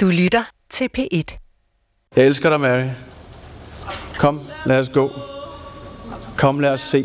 [0.00, 1.22] Du lytter til P1.
[2.16, 2.88] Jeg elsker dig, Mary.
[4.18, 5.10] Kom, lad os gå.
[6.36, 7.04] Kom, lad os se.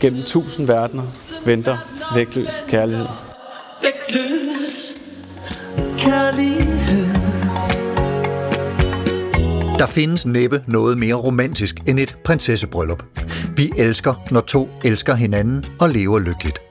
[0.00, 1.02] Gennem tusind verdener
[1.46, 1.76] venter
[2.14, 3.06] vægtløs kærlighed.
[3.82, 4.98] Vægtløs
[5.98, 7.06] kærlighed.
[9.78, 13.04] Der findes næppe noget mere romantisk end et prinsessebryllup.
[13.56, 16.69] Vi elsker, når to elsker hinanden og lever lykkeligt.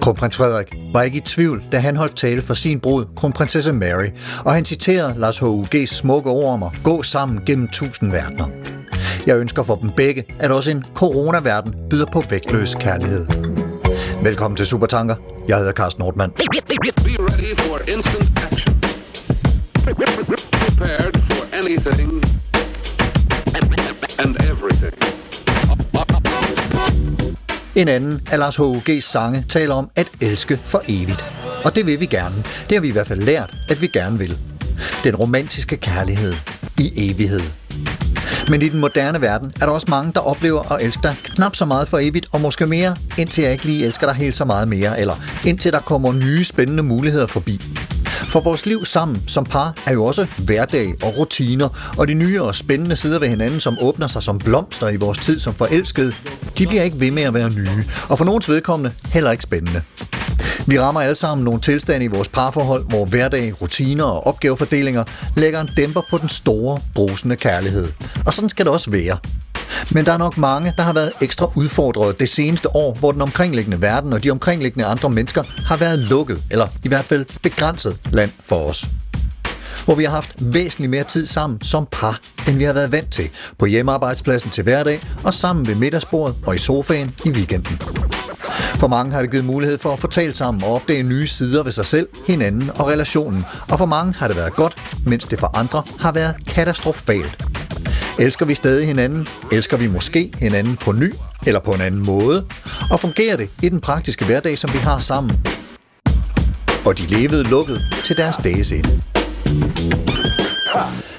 [0.00, 4.08] Kronprins Frederik var ikke i tvivl, da han holdt tale for sin brud, kronprinsesse Mary,
[4.44, 8.46] og han citerede Lars H.U.G's smukke ord om at gå sammen gennem tusind verdener.
[9.26, 13.26] Jeg ønsker for dem begge, at også en coronaverden byder på vægtløs kærlighed.
[14.22, 15.14] Velkommen til Supertanker.
[15.48, 16.32] Jeg hedder Carsten Nordmann.
[20.72, 22.22] Prepared for anything
[24.18, 25.21] and everything.
[27.74, 31.24] En anden af Lars H.U.G's sange taler om at elske for evigt.
[31.64, 32.34] Og det vil vi gerne.
[32.36, 34.38] Det har vi i hvert fald lært, at vi gerne vil.
[35.04, 36.34] Den romantiske kærlighed
[36.78, 37.40] i evighed.
[38.48, 41.56] Men i den moderne verden er der også mange, der oplever at elske dig knap
[41.56, 44.44] så meget for evigt, og måske mere, indtil jeg ikke lige elsker dig helt så
[44.44, 45.14] meget mere, eller
[45.46, 47.60] indtil der kommer nye spændende muligheder forbi.
[48.12, 52.42] For vores liv sammen som par er jo også hverdag og rutiner, og de nye
[52.42, 56.12] og spændende sider ved hinanden, som åbner sig som blomster i vores tid som forelskede,
[56.58, 59.82] de bliver ikke ved med at være nye, og for nogens vedkommende heller ikke spændende.
[60.66, 65.04] Vi rammer alle sammen nogle tilstande i vores parforhold, hvor hverdag, rutiner og opgavefordelinger
[65.36, 67.88] lægger en dæmper på den store, brusende kærlighed.
[68.26, 69.18] Og sådan skal det også være.
[69.90, 73.22] Men der er nok mange, der har været ekstra udfordret det seneste år, hvor den
[73.22, 77.98] omkringliggende verden og de omkringliggende andre mennesker har været lukket, eller i hvert fald begrænset
[78.10, 78.86] land for os.
[79.84, 83.10] Hvor vi har haft væsentligt mere tid sammen som par, end vi har været vant
[83.10, 87.78] til, på hjemmearbejdspladsen til hverdag og sammen ved middagsbordet og i sofaen i weekenden.
[88.82, 91.72] For mange har det givet mulighed for at fortælle sammen og opdage nye sider ved
[91.72, 93.44] sig selv, hinanden og relationen.
[93.70, 97.44] Og for mange har det været godt, mens det for andre har været katastrofalt.
[98.18, 99.26] Elsker vi stadig hinanden?
[99.52, 101.12] Elsker vi måske hinanden på ny
[101.46, 102.46] eller på en anden måde?
[102.90, 105.40] Og fungerer det i den praktiske hverdag, som vi har sammen?
[106.86, 109.02] Og de levede lukket til deres dages ende.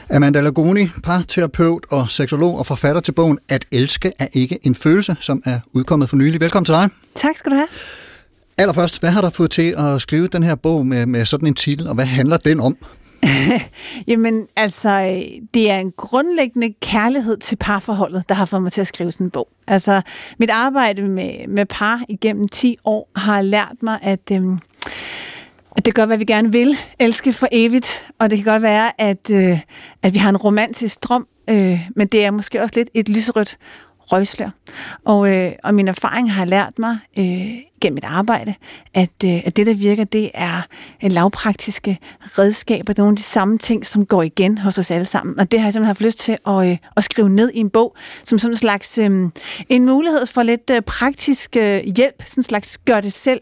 [0.09, 5.15] Amanda Lagoni, parterapeut og seksolog og forfatter til bogen At elske er ikke en følelse,
[5.19, 6.41] som er udkommet for nylig.
[6.41, 6.89] Velkommen til dig.
[7.15, 7.67] Tak skal du have.
[8.57, 11.53] Allerførst, hvad har der fået til at skrive den her bog med, med sådan en
[11.53, 12.77] titel, og hvad handler den om?
[14.07, 15.23] Jamen, altså,
[15.53, 19.27] det er en grundlæggende kærlighed til parforholdet, der har fået mig til at skrive sådan
[19.27, 19.47] en bog.
[19.67, 20.01] Altså,
[20.37, 24.59] mit arbejde med, med par igennem 10 år har lært mig, at, øhm,
[25.77, 29.01] at det gør, hvad vi gerne vil, elske for evigt, og det kan godt være,
[29.01, 29.59] at, øh,
[30.01, 33.57] at vi har en romantisk drøm, øh, men det er måske også lidt et lyserødt
[34.11, 34.49] røgslør.
[35.05, 38.53] Og, øh, og min erfaring har lært mig øh, gennem mit arbejde,
[38.93, 40.61] at, øh, at det, der virker, det er
[41.01, 42.93] en lavpraktiske redskaber.
[42.93, 45.39] Det er nogle af de samme ting, som går igen hos os alle sammen.
[45.39, 47.69] Og det har jeg simpelthen haft lyst til at, øh, at skrive ned i en
[47.69, 49.29] bog, som sådan en slags øh,
[49.69, 53.41] en mulighed for lidt øh, praktisk øh, hjælp, sådan en slags gør det selv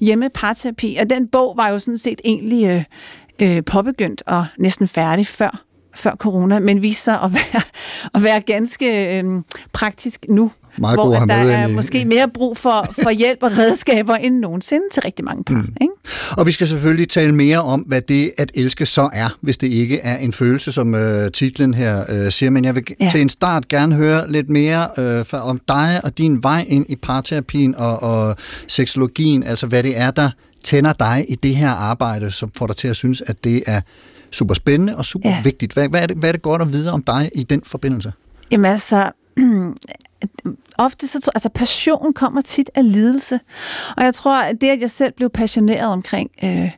[0.00, 0.96] hjemme parterapi.
[1.00, 2.84] Og den bog var jo sådan set egentlig øh,
[3.38, 5.67] øh, påbegyndt og næsten færdig før
[5.98, 7.62] før corona, men viser sig at være,
[8.14, 10.50] at være ganske øhm, praktisk nu.
[10.80, 14.84] Meget hvor god der er måske mere brug for, for hjælp og redskaber end nogensinde
[14.92, 15.54] til rigtig mange par.
[15.54, 15.74] Mm.
[15.80, 15.92] Ikke?
[16.30, 19.66] Og vi skal selvfølgelig tale mere om, hvad det at elske så er, hvis det
[19.66, 22.50] ikke er en følelse, som øh, titlen her øh, siger.
[22.50, 22.84] Men jeg vil.
[23.00, 23.08] Ja.
[23.10, 26.86] til en start gerne høre lidt mere øh, for, om dig og din vej ind
[26.88, 28.36] i parterapien og, og
[28.68, 29.42] seksologien.
[29.42, 30.30] Altså hvad det er, der
[30.62, 33.80] tænder dig i det her arbejde, som får dig til at synes, at det er
[34.30, 35.42] super spændende og super ja.
[35.42, 35.72] Vigtigt.
[35.72, 38.12] Hvad, hvad, er det, hvad er det godt at vide om dig i den forbindelse?
[38.50, 39.10] Jamen altså,
[40.78, 43.40] ofte så altså passion kommer tit af lidelse.
[43.96, 46.70] Og jeg tror, at det, at jeg selv blev passioneret omkring, øh,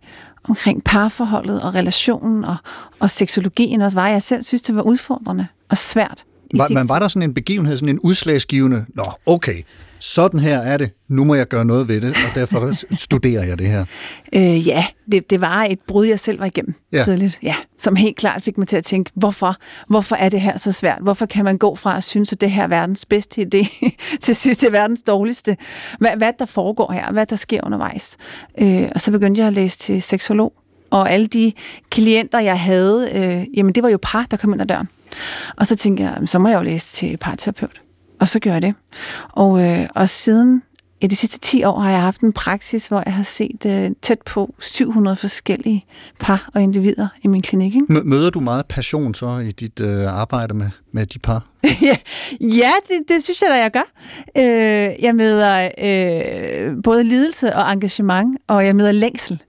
[0.44, 2.56] omkring parforholdet og relationen og,
[3.00, 6.24] og seksologien også, var, at jeg selv synes, det var udfordrende og svært.
[6.54, 9.62] Var, men var der sådan en begivenhed, sådan en udslagsgivende, nå okay,
[10.00, 12.70] sådan her er det, nu må jeg gøre noget ved det, og derfor
[13.04, 13.84] studerer jeg det her.
[14.32, 17.02] Øh, ja, det, det var et brud, jeg selv var igennem Ja.
[17.04, 17.38] tidligt.
[17.42, 19.56] Ja, som helt klart fik mig til at tænke, hvorfor?
[19.88, 20.98] Hvorfor er det her så svært?
[21.02, 23.88] Hvorfor kan man gå fra at synes, at det her er verdens bedste idé,
[24.22, 25.56] til at synes, det er verdens dårligste?
[25.98, 27.12] Hvad, hvad der foregår her?
[27.12, 28.16] Hvad der sker undervejs?
[28.60, 30.52] Øh, og så begyndte jeg at læse til seksolog.
[30.90, 31.52] Og alle de
[31.90, 34.88] klienter, jeg havde, øh, jamen det var jo par, der kom ind ad døren.
[35.56, 37.80] Og så tænkte jeg, "Jamen, så må jeg jo læse til parterapeut.
[38.20, 38.74] Og så gjorde jeg det.
[39.32, 40.62] Og, øh, og siden
[41.00, 43.90] i de sidste 10 år har jeg haft en praksis, hvor jeg har set øh,
[44.02, 45.84] tæt på 700 forskellige
[46.18, 47.74] par og individer i min klinik.
[47.74, 47.86] Ikke?
[47.90, 51.46] Mø- Møder du meget passion så i dit øh, arbejde med, med de par?
[52.40, 53.92] ja, det, det synes jeg da, jeg gør.
[54.36, 59.42] Øh, jeg møder øh, både lidelse og engagement, og jeg møder længsel.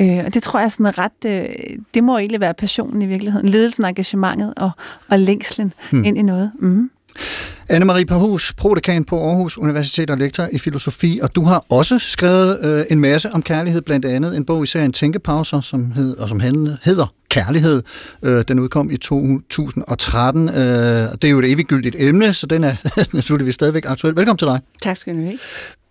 [0.00, 3.06] Øh, og det tror jeg er sådan ret, øh, det må egentlig være passionen i
[3.06, 3.48] virkeligheden.
[3.48, 4.70] Ledelsen, engagementet og,
[5.08, 6.04] og længslen hmm.
[6.04, 6.52] ind i noget.
[6.60, 6.90] Mm.
[7.72, 12.58] Anne-Marie Parhus, prodekan på Aarhus Universitet og lektor i filosofi, og du har også skrevet
[12.64, 16.28] øh, en masse om kærlighed, blandt andet en bog i serien Tænkepauser, som hed, og
[16.28, 17.82] som hedder Kærlighed.
[18.22, 20.48] Øh, den udkom i 2013.
[20.48, 22.74] Øh, det er jo et eviggyldigt emne, så den er
[23.16, 24.16] naturligvis stadigvæk aktuel.
[24.16, 24.60] Velkommen til dig.
[24.82, 25.38] Tak skal du have.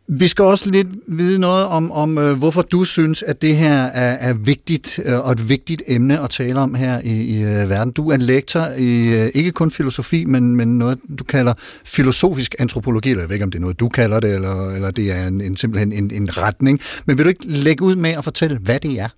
[0.10, 3.84] Vi skal også lidt vide noget om, om øh, hvorfor du synes, at det her
[3.84, 7.70] er, er vigtigt øh, og et vigtigt emne at tale om her i, i øh,
[7.70, 7.94] verden.
[7.94, 11.54] Du er lektor i ikke kun filosofi, men, men noget, du kalder
[11.86, 14.92] filosofisk antropologi, eller jeg ved ikke, om det er noget, du kalder det, eller, eller
[14.92, 16.80] det er en, en, simpelthen en, en retning.
[17.06, 19.10] Men vil du ikke lægge ud med at fortælle, hvad det er?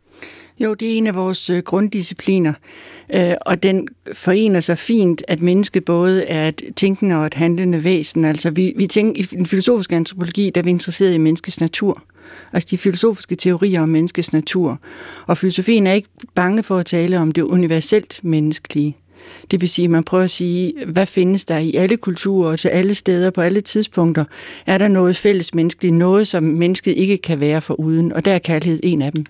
[0.59, 2.53] Jo, det er en af vores øh, grunddiscipliner,
[3.15, 7.83] øh, og den forener sig fint, at mennesket både er et tænkende og et handlende
[7.83, 8.25] væsen.
[8.25, 12.03] Altså, vi, vi tænker, i den filosofiske antropologi, der er vi interesseret i menneskets natur.
[12.53, 14.79] Altså de filosofiske teorier om menneskets natur.
[15.27, 18.97] Og filosofien er ikke bange for at tale om det universelt menneskelige.
[19.51, 22.59] Det vil sige, at man prøver at sige, hvad findes der i alle kulturer og
[22.59, 24.25] til alle steder på alle tidspunkter?
[24.65, 28.13] Er der noget fælles menneskeligt, noget som mennesket ikke kan være for uden?
[28.13, 29.25] Og der er kærlighed en af dem.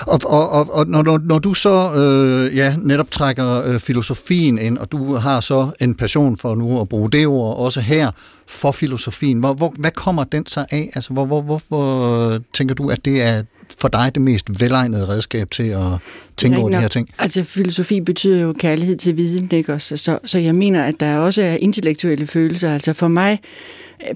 [0.00, 4.78] Og, og, og, og når, når du så øh, ja, netop trækker øh, filosofien ind,
[4.78, 8.10] og du har så en passion for nu at bruge det ord også her
[8.46, 10.90] for filosofien, hvor, hvor, hvad kommer den så af?
[10.94, 13.42] Altså, hvor, hvor, hvor, hvor tænker du, at det er
[13.80, 15.92] for dig det mest velegnede redskab til at
[16.38, 17.08] tænke over de her ting?
[17.18, 19.96] Altså, filosofi betyder jo kærlighed til viden, ikke også?
[19.96, 22.74] Så, så jeg mener, at der også er intellektuelle følelser.
[22.74, 23.40] Altså for mig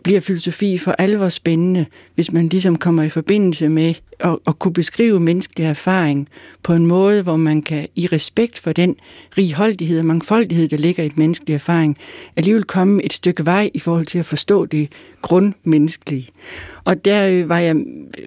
[0.05, 4.73] bliver filosofi for alvor spændende, hvis man ligesom kommer i forbindelse med at, at kunne
[4.73, 6.29] beskrive menneskelig erfaring
[6.63, 8.97] på en måde, hvor man kan i respekt for den
[9.39, 11.97] righoldighed og mangfoldighed, der ligger i et menneskelig erfaring,
[12.37, 14.89] alligevel komme et stykke vej i forhold til at forstå det
[15.23, 16.29] grundmenneskelige.
[16.85, 17.77] Og der øh, var jeg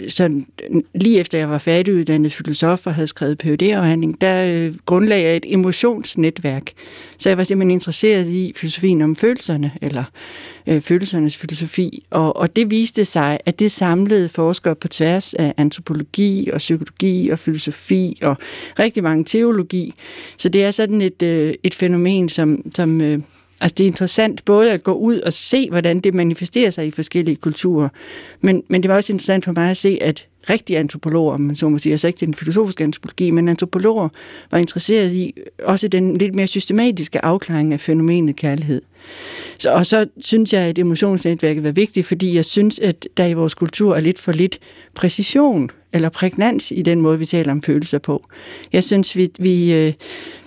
[0.08, 0.48] sådan,
[0.96, 4.74] lige efter jeg var færdiguddannet filosof og havde skrevet phd doktorafhandling, der øh,
[5.16, 6.72] jeg et emotionsnetværk.
[7.18, 10.04] Så jeg var simpelthen interesseret i filosofien om følelserne, eller
[10.68, 12.04] øh, følelsernes filosofi.
[12.10, 17.30] Og, og det viste sig, at det samlede forskere på tværs af antropologi og psykologi
[17.30, 18.38] og filosofi og
[18.80, 19.94] rigtig mange teologi.
[20.38, 23.20] Så det er sådan et, øh, et fænomen, som, som øh,
[23.62, 26.92] Altså det er interessant både at gå ud og se, hvordan det manifesterer sig i
[26.92, 27.90] forskellige kulturer,
[28.42, 31.56] men, men det var også interessant for mig at se, at rigtige antropologer, om man
[31.56, 34.10] så må sige, altså ikke den filosofiske antropologi, men antropologer
[34.52, 38.82] var interesseret i også den lidt mere systematiske afklaring af fænomenet kærlighed.
[39.58, 43.34] Så, og så synes jeg, at emotionsnetværket var vigtigt, fordi jeg synes, at der i
[43.34, 44.60] vores kultur er lidt for lidt
[44.96, 48.26] præcision eller prægnans i den måde, vi taler om følelser på.
[48.74, 49.94] Jeg synes, vi, vi, øh,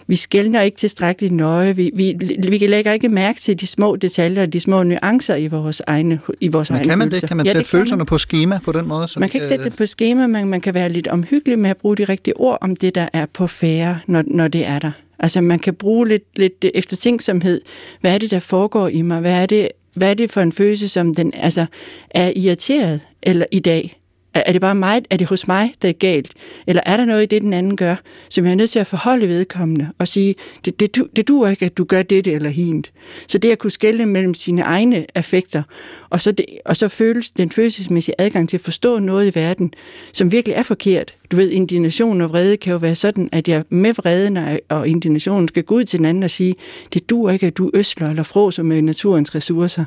[0.09, 1.77] vi skældner ikke tilstrækkeligt nøje.
[1.77, 2.17] Vi, vi,
[2.49, 6.21] vi lægger ikke mærke til de små detaljer og de små nuancer i vores egne
[6.41, 7.21] i vores Men egne kan man følelser.
[7.21, 7.29] det?
[7.29, 9.09] Kan man ja, sætte følelserne på schema på den måde?
[9.09, 11.71] Så man kan ikke sætte det på schema, men man kan være lidt omhyggelig med
[11.71, 14.79] at bruge de rigtige ord om det, der er på færre, når, når det er
[14.79, 14.91] der.
[15.19, 17.61] Altså man kan bruge lidt, lidt eftertænksomhed.
[18.01, 19.21] Hvad er det, der foregår i mig?
[19.21, 21.67] Hvad er det, hvad er det for en følelse, som den altså,
[22.11, 24.01] er irriteret eller i dag?
[24.35, 26.33] Er det bare mig, er det hos mig, der er galt?
[26.67, 27.97] Eller er der noget i det, den anden gør,
[28.31, 30.35] som jeg er nødt til at forholde vedkommende og sige,
[30.65, 32.93] det, det, det duer ikke, at du gør det eller hint.
[33.29, 35.63] Så det at kunne skelne mellem sine egne affekter,
[36.11, 39.73] og så, det, og så føles den følelsesmæssige adgang til at forstå noget i verden,
[40.13, 41.15] som virkelig er forkert.
[41.31, 44.39] Du ved, indignation og vrede kan jo være sådan, at jeg med vreden
[44.69, 46.55] og indignationen skal gå ud til den anden og sige,
[46.93, 49.85] det duer ikke, at du øsler eller fråser med naturens ressourcer.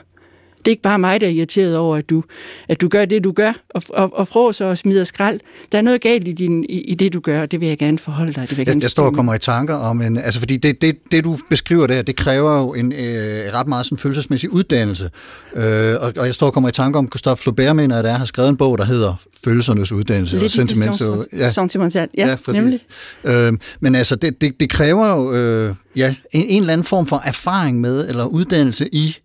[0.65, 2.23] Det er ikke bare mig, der er irriteret over, at du,
[2.69, 5.39] at du gør det, du gør, og, og, og fråser og smider skrald.
[5.71, 7.77] Der er noget galt i, din, i, i det, du gør, og det vil jeg
[7.77, 8.49] gerne forholde dig.
[8.49, 10.17] Det vil jeg, jeg, jeg står og kommer i tanker om en...
[10.17, 13.85] Altså, fordi det, det, det du beskriver der, det kræver jo en øh, ret meget
[13.85, 15.09] sådan følelsesmæssig uddannelse.
[15.55, 18.11] Øh, og, og jeg står og kommer i tanker om, Christophe Flaubert mener, at der
[18.11, 20.35] har skrevet en bog, der hedder Følelsernes uddannelse.
[20.35, 21.01] Lidt og sentiment,
[21.37, 21.49] ja.
[21.49, 22.07] sentimental.
[22.17, 22.79] Ja, ja nemlig.
[23.23, 27.07] Øh, men altså, det, det, det kræver jo øh, ja, en, en eller anden form
[27.07, 29.17] for erfaring med, eller uddannelse i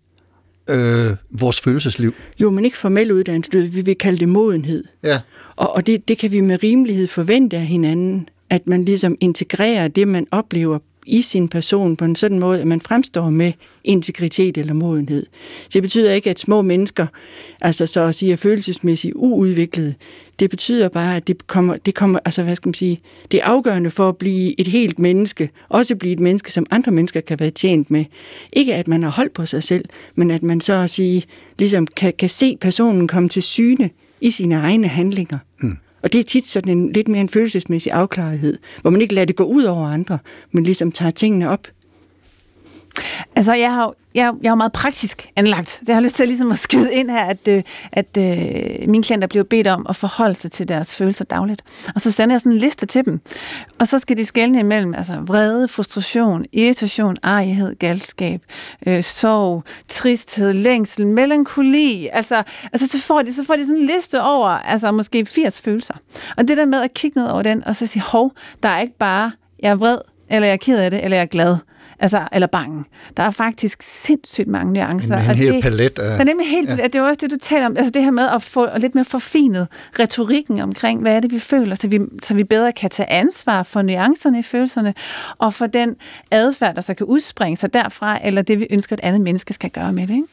[0.69, 2.13] øh, vores følelsesliv.
[2.39, 3.61] Jo, men ikke formel uddannelse.
[3.61, 4.83] Vi vil kalde det modenhed.
[5.03, 5.19] Ja.
[5.55, 9.87] Og, og det, det kan vi med rimelighed forvente af hinanden, at man ligesom integrerer
[9.87, 13.51] det, man oplever i sin person på en sådan måde, at man fremstår med
[13.83, 15.25] integritet eller modenhed.
[15.73, 17.07] Det betyder ikke, at små mennesker,
[17.61, 19.93] altså så at sige, er følelsesmæssigt uudviklede.
[20.39, 22.99] Det betyder bare, at det kommer, det kommer, altså hvad skal man sige,
[23.31, 26.91] det er afgørende for at blive et helt menneske, også blive et menneske, som andre
[26.91, 28.05] mennesker kan være tjent med.
[28.53, 29.85] Ikke at man har holdt på sig selv,
[30.15, 31.23] men at man så at sige,
[31.59, 33.89] ligesom kan, kan se personen komme til syne
[34.21, 35.37] i sine egne handlinger.
[35.61, 35.77] Mm.
[36.07, 39.25] Og det er tit sådan en lidt mere en følelsesmæssig afklarethed, hvor man ikke lader
[39.25, 40.19] det gå ud over andre,
[40.51, 41.67] men ligesom tager tingene op.
[43.35, 45.69] Altså, jeg har, jeg, er jo- jeg er meget praktisk anlagt.
[45.69, 49.03] Så jeg har lyst til ligesom at skyde ind her, at, øh, at øh, mine
[49.03, 51.61] klienter bliver bedt om at forholde sig til deres følelser dagligt.
[51.95, 53.21] Og så sender jeg sådan en liste til dem.
[53.79, 58.41] Og så skal de skelne imellem altså, vrede, frustration, irritation, arighed, galskab,
[58.87, 62.09] øh, sorg, tristhed, længsel, melankoli.
[62.13, 65.61] Altså, altså så, får de, så får de sådan en liste over altså, måske 80
[65.61, 65.93] følelser.
[66.37, 68.31] Og det der med at kigge ned over den, og så sige, hov,
[68.63, 69.97] der er ikke bare, jeg er vred,
[70.29, 71.57] eller jeg er ked af det, eller jeg er glad.
[71.99, 72.83] Altså, eller bange.
[73.17, 75.17] Der er faktisk sindssygt mange nuancer.
[75.17, 76.83] En- en hel det, palet af- Der er nemlig helt, ja.
[76.83, 77.77] det er også det, du taler om.
[77.77, 79.67] Altså det her med at få lidt mere forfinet
[79.99, 83.63] retorikken omkring, hvad er det, vi føler, så vi, så vi bedre kan tage ansvar
[83.63, 84.93] for nuancerne i følelserne,
[85.37, 85.95] og for den
[86.31, 89.53] adfærd, der så kan udspringe sig derfra, eller det, vi ønsker, at et andet menneske
[89.53, 90.13] skal gøre med det.
[90.13, 90.23] Ikke?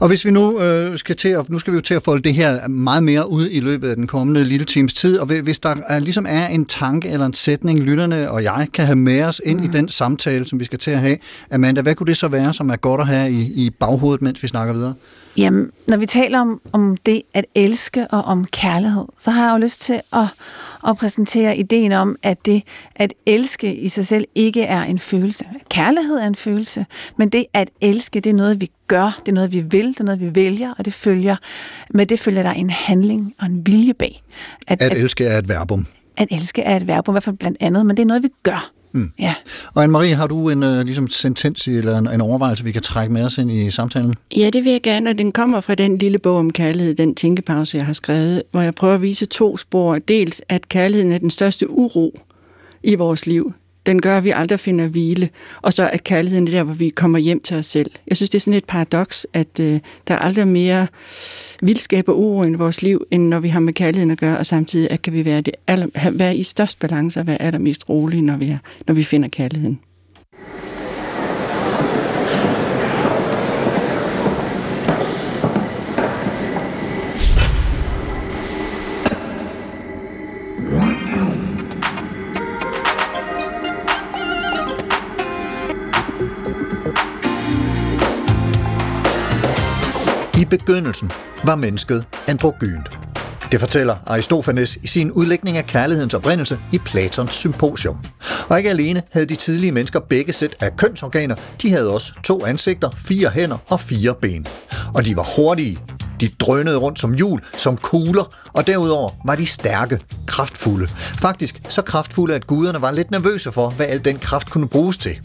[0.00, 2.22] Og hvis vi nu øh, skal til at, nu skal vi jo til at folde
[2.22, 5.58] det her meget mere ud i løbet af den kommende lille times tid, og hvis
[5.58, 9.22] der er, ligesom er en tanke eller en sætning, lytterne og jeg kan have med
[9.22, 9.64] os ind mm.
[9.64, 11.13] i den samtale, som vi skal til at have.
[11.50, 14.42] Amanda, hvad kunne det så være, som er godt at have i, i baghovedet, mens
[14.42, 14.94] vi snakker videre?
[15.36, 19.52] Jamen, når vi taler om, om det at elske og om kærlighed, så har jeg
[19.52, 20.26] jo lyst til at,
[20.88, 22.62] at præsentere ideen om, at det
[22.94, 25.44] at elske i sig selv ikke er en følelse.
[25.70, 26.86] Kærlighed er en følelse,
[27.18, 30.00] men det at elske, det er noget, vi gør, det er noget, vi vil, det
[30.00, 31.36] er noget, vi vælger, og det følger,
[31.90, 34.22] med det følger der en handling og en vilje bag.
[34.66, 35.86] At, at elske er et verbum.
[36.16, 38.28] at elske er et verb, i hvert fald blandt andet, men det er noget, vi
[38.42, 38.70] gør.
[38.94, 39.10] Mm.
[39.18, 39.34] Ja.
[39.74, 43.12] Og Anne-Marie, har du en uh, ligesom sentens eller en, en overvejelse, vi kan trække
[43.12, 44.14] med os ind i samtalen?
[44.36, 47.14] Ja, det vil jeg gerne, og den kommer fra den lille bog om kærlighed, den
[47.14, 49.98] tænkepause, jeg har skrevet, hvor jeg prøver at vise to spor.
[49.98, 52.20] Dels, at kærligheden er den største uro
[52.82, 53.52] i vores liv.
[53.86, 55.28] Den gør, at vi aldrig finder hvile.
[55.62, 57.90] Og så er kærligheden der, hvor vi kommer hjem til os selv.
[58.06, 60.86] Jeg synes, det er sådan et paradoks, at øh, der er aldrig mere
[61.62, 64.46] vildskab og uro i vores liv, end når vi har med kærligheden at gøre, og
[64.46, 68.22] samtidig at kan vi være, det aller, være i størst balance og være allermest rolige,
[68.22, 69.80] når vi, er, når vi finder kærligheden.
[90.38, 91.10] I begyndelsen
[91.44, 92.98] var mennesket androgynt.
[93.52, 97.98] Det fortæller Aristofanes i sin udlægning af kærlighedens oprindelse i Platons symposium.
[98.48, 102.44] Og ikke alene havde de tidlige mennesker begge sæt af kønsorganer, de havde også to
[102.46, 104.46] ansigter, fire hænder og fire ben.
[104.94, 105.78] Og de var hurtige.
[106.20, 110.88] De drønede rundt som hjul, som kugler, og derudover var de stærke, kraftfulde.
[110.96, 114.96] Faktisk så kraftfulde, at guderne var lidt nervøse for, hvad al den kraft kunne bruges
[114.96, 115.20] til.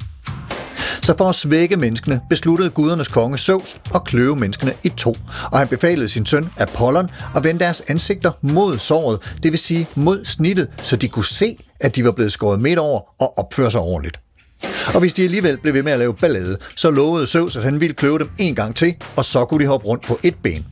[1.02, 5.16] Så for at svække menneskene, besluttede gudernes konge Zeus at kløve menneskene i to,
[5.52, 9.88] og han befalede sin søn Apollon at vende deres ansigter mod såret, det vil sige
[9.96, 13.72] mod snittet, så de kunne se, at de var blevet skåret midt over og opføre
[13.72, 14.20] sig ordentligt.
[14.94, 17.82] Og hvis de alligevel blev ved med at lave ballade, så lovede Zeus, at han
[17.82, 20.66] ville kløve dem en gang til, og så kunne de hoppe rundt på et ben.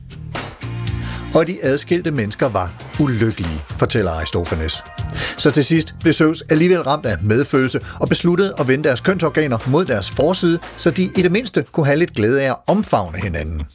[1.34, 4.82] Og de adskilte mennesker var ulykkelige, fortæller Aristofanes.
[5.38, 9.58] Så til sidst blev Zeus alligevel ramt af medfølelse og besluttede at vende deres kønsorganer
[9.66, 13.18] mod deres forside, så de i det mindste kunne have lidt glæde af at omfavne
[13.18, 13.66] hinanden.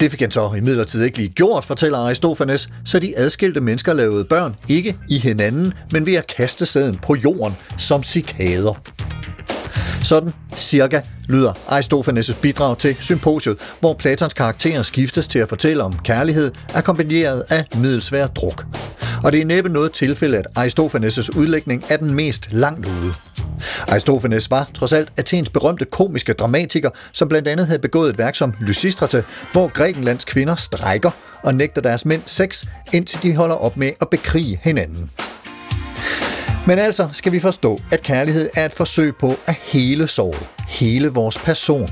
[0.00, 4.24] Det fik han så imidlertid ikke lige gjort, fortæller Aristofanes, så de adskilte mennesker lavede
[4.24, 8.82] børn ikke i hinanden, men ved at kaste sæden på jorden som cikader.
[10.02, 15.98] Sådan cirka lyder Aristofanes' bidrag til symposiet, hvor Platons karakterer skiftes til at fortælle om
[15.98, 18.66] kærlighed, akkompagneret af middelsvær druk.
[19.24, 23.12] Og det er næppe noget tilfælde, at Aristofanes' udlægning er den mest langt ude.
[23.88, 28.34] Aristofanes var trods alt Athens berømte komiske dramatiker, som blandt andet havde begået et værk
[28.34, 31.10] som Lysistrate, hvor Grækenlands kvinder strækker
[31.42, 35.10] og nægter deres mænd sex, indtil de holder op med at bekrige hinanden.
[36.66, 41.08] Men altså skal vi forstå, at kærlighed er et forsøg på at hele såret, hele
[41.08, 41.90] vores person.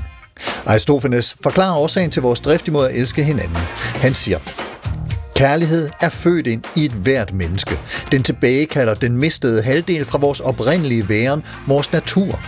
[0.65, 3.57] Aristofanes forklarer årsagen til vores drift imod at elske hinanden.
[3.95, 4.39] Han siger,
[5.39, 7.77] Kærlighed er født ind i et hvert menneske.
[8.11, 12.41] Den tilbagekalder den mistede halvdel fra vores oprindelige væren, vores natur.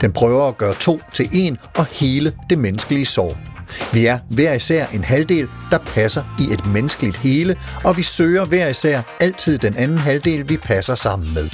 [0.00, 3.47] Den prøver at gøre to til en og hele det menneskelige sorg.
[3.92, 8.44] Vi er hver især en halvdel, der passer i et menneskeligt hele, og vi søger
[8.44, 11.48] hver især altid den anden halvdel, vi passer sammen med.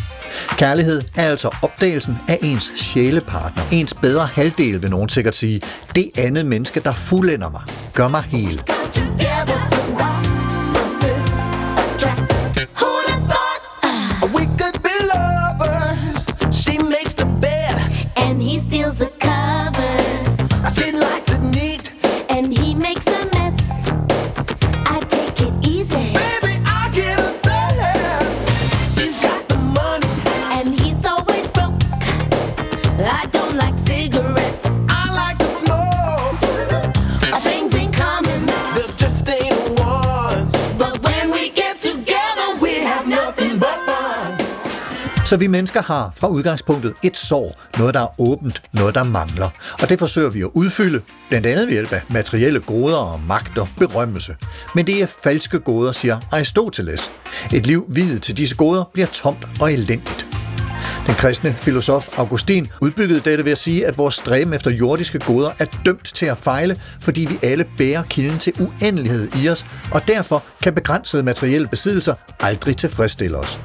[0.59, 5.61] Kærlighed er altså opdagelsen af ens sjælepartner, ens bedre halvdel, vil nogen sikkert sige.
[5.95, 7.63] Det andet menneske, der fuldender mig,
[7.95, 8.63] gør mig hel.
[8.67, 9.34] Go
[45.35, 49.49] Så vi mennesker har fra udgangspunktet et sår, noget der er åbent, noget der mangler.
[49.83, 53.59] Og det forsøger vi at udfylde, blandt andet ved hjælp af materielle goder og magt
[53.59, 54.37] og berømmelse.
[54.75, 57.11] Men det er falske goder, siger Aristoteles.
[57.55, 60.34] Et liv videt til disse goder bliver tomt og elendigt.
[61.07, 65.51] Den kristne filosof Augustin udbyggede dette ved at sige, at vores stræben efter jordiske goder
[65.59, 70.09] er dømt til at fejle, fordi vi alle bærer kilden til uendelighed i os, og
[70.09, 73.61] derfor kan begrænsede materielle besiddelser aldrig tilfredsstille os.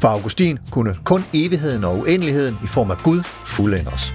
[0.00, 4.12] For Augustin kunne kun evigheden og uendeligheden i form af Gud fuldende os.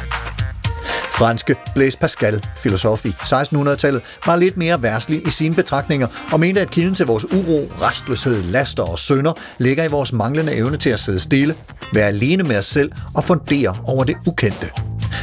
[1.20, 6.62] Franske Blaise Pascal, filosof i 1600-tallet, var lidt mere værslig i sine betragtninger og mente,
[6.62, 10.90] at kilden til vores uro, restløshed, laster og sønder ligger i vores manglende evne til
[10.90, 11.56] at sidde stille,
[11.94, 14.70] være alene med os selv og fundere over det ukendte.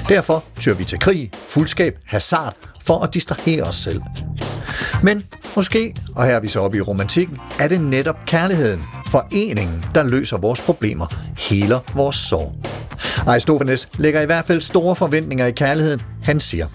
[0.09, 4.01] Derfor tyr vi til krig, fuldskab, hasard for at distrahere os selv.
[5.03, 5.25] Men
[5.57, 10.05] måske, og her er vi så oppe i romantikken, er det netop kærligheden, foreningen, der
[10.05, 11.07] løser vores problemer,
[11.39, 12.86] heler vores sorg.
[13.27, 16.03] Aristofanes lægger i hvert fald store forventninger i kærligheden.
[16.25, 16.67] Han siger,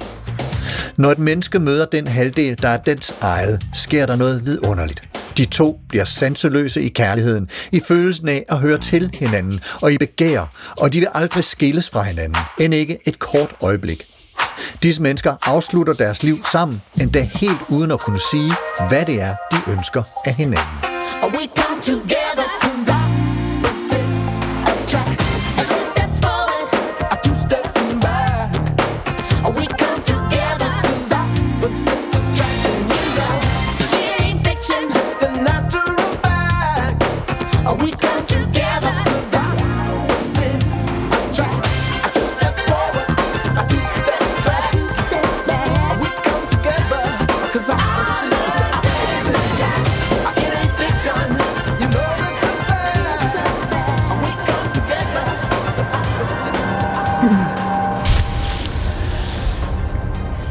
[0.97, 5.01] når et menneske møder den halvdel, der er dens eget, sker der noget vidunderligt.
[5.37, 9.97] De to bliver sanseløse i kærligheden, i følelsen af at høre til hinanden og i
[9.97, 14.05] begær, og de vil aldrig skilles fra hinanden, end ikke et kort øjeblik.
[14.83, 18.51] Disse mennesker afslutter deres liv sammen, endda helt uden at kunne sige,
[18.89, 20.77] hvad det er, de ønsker af hinanden.
[21.23, 22.20] We come together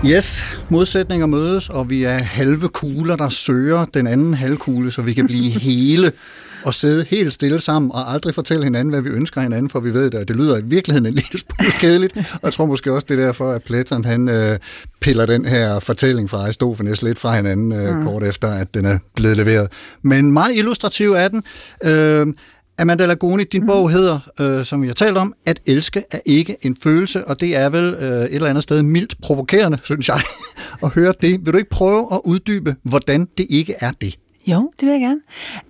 [0.07, 5.13] Yes, modsætninger mødes, og vi er halve kugler, der søger den anden halvkugle, så vi
[5.13, 6.13] kan blive hele
[6.65, 9.95] og sidde helt stille sammen og aldrig fortælle hinanden, hvad vi ønsker hinanden, for vi
[9.95, 12.17] ved det, at det lyder i virkeligheden en lille smule kedeligt.
[12.17, 14.59] Og jeg tror måske også, det er derfor, at Platon han, øh,
[15.01, 18.05] piller den her fortælling fra Aristofanes lidt fra hinanden øh, mm.
[18.05, 19.69] kort efter, at den er blevet leveret.
[20.03, 21.43] Men meget illustrativ er den.
[21.85, 22.27] Øh,
[22.81, 23.67] Amanda Lagoni, din mm.
[23.67, 27.41] bog hedder, øh, som vi har talt om, at elske er ikke en følelse, og
[27.41, 30.21] det er vel øh, et eller andet sted mildt provokerende, synes jeg,
[30.85, 31.47] at høre det.
[31.47, 34.17] Vil du ikke prøve at uddybe, hvordan det ikke er det?
[34.47, 35.21] Jo, det vil jeg gerne.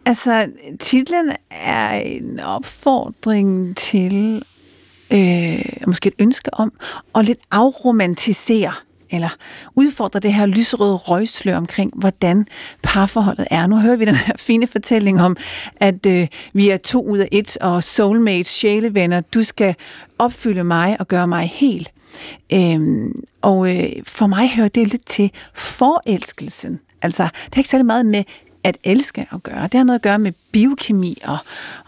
[0.07, 0.49] Altså,
[0.81, 4.43] titlen er en opfordring til,
[5.11, 6.73] øh, måske et ønske om,
[7.15, 8.73] at lidt afromantisere
[9.11, 9.29] eller
[9.75, 12.47] udfordre det her lyserøde røgslør omkring, hvordan
[12.83, 13.67] parforholdet er.
[13.67, 15.37] Nu hører vi den her fine fortælling om,
[15.77, 19.75] at øh, vi er to ud af et, og soulmates, sjælevenner, du skal
[20.19, 21.93] opfylde mig og gøre mig helt.
[22.53, 26.81] Øhm, og øh, for mig hører det lidt til forelskelsen.
[27.03, 28.25] Altså, det har ikke særlig meget med
[28.65, 29.63] at elske at gøre.
[29.63, 31.39] Det har noget at gøre med biokemi og,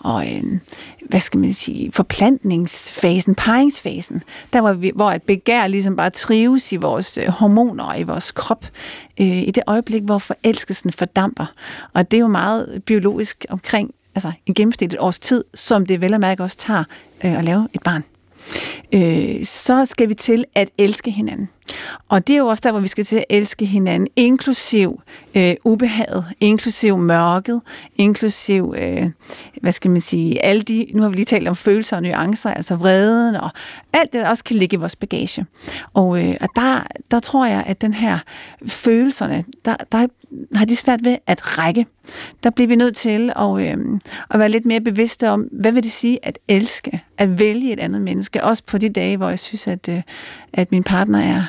[0.00, 0.42] og øh,
[1.12, 4.22] hvad skal man sige, forplantningsfasen, paringsfasen.
[4.52, 8.02] Der hvor, vi, hvor et begær ligesom bare trives i vores øh, hormoner og i
[8.02, 8.66] vores krop.
[9.20, 11.46] Øh, I det øjeblik, hvor forelskelsen fordamper.
[11.92, 16.14] Og det er jo meget biologisk omkring altså en gennemsnitlig års tid, som det vel
[16.14, 16.84] og mærke også tager
[17.24, 18.04] øh, at lave et barn.
[18.92, 21.48] Øh, så skal vi til at elske hinanden.
[22.08, 25.02] Og det er jo også der, hvor vi skal til at elske hinanden, inklusiv
[25.34, 27.60] øh, ubehaget, inklusiv mørket,
[27.96, 29.10] inklusiv, øh,
[29.60, 32.50] hvad skal man sige, alle de, nu har vi lige talt om følelser og nuancer,
[32.50, 33.50] altså vreden og
[33.92, 35.46] alt det, der også kan ligge i vores bagage.
[35.94, 38.18] Og, øh, og der, der tror jeg, at den her
[38.66, 40.06] følelserne, der, der
[40.54, 41.86] har de svært ved at række.
[42.42, 43.76] Der bliver vi nødt til at, øh,
[44.30, 47.80] at være lidt mere bevidste om, hvad vil det sige at elske, at vælge et
[47.80, 50.02] andet menneske, også på de dage, hvor jeg synes, at, øh,
[50.52, 51.42] at min partner er,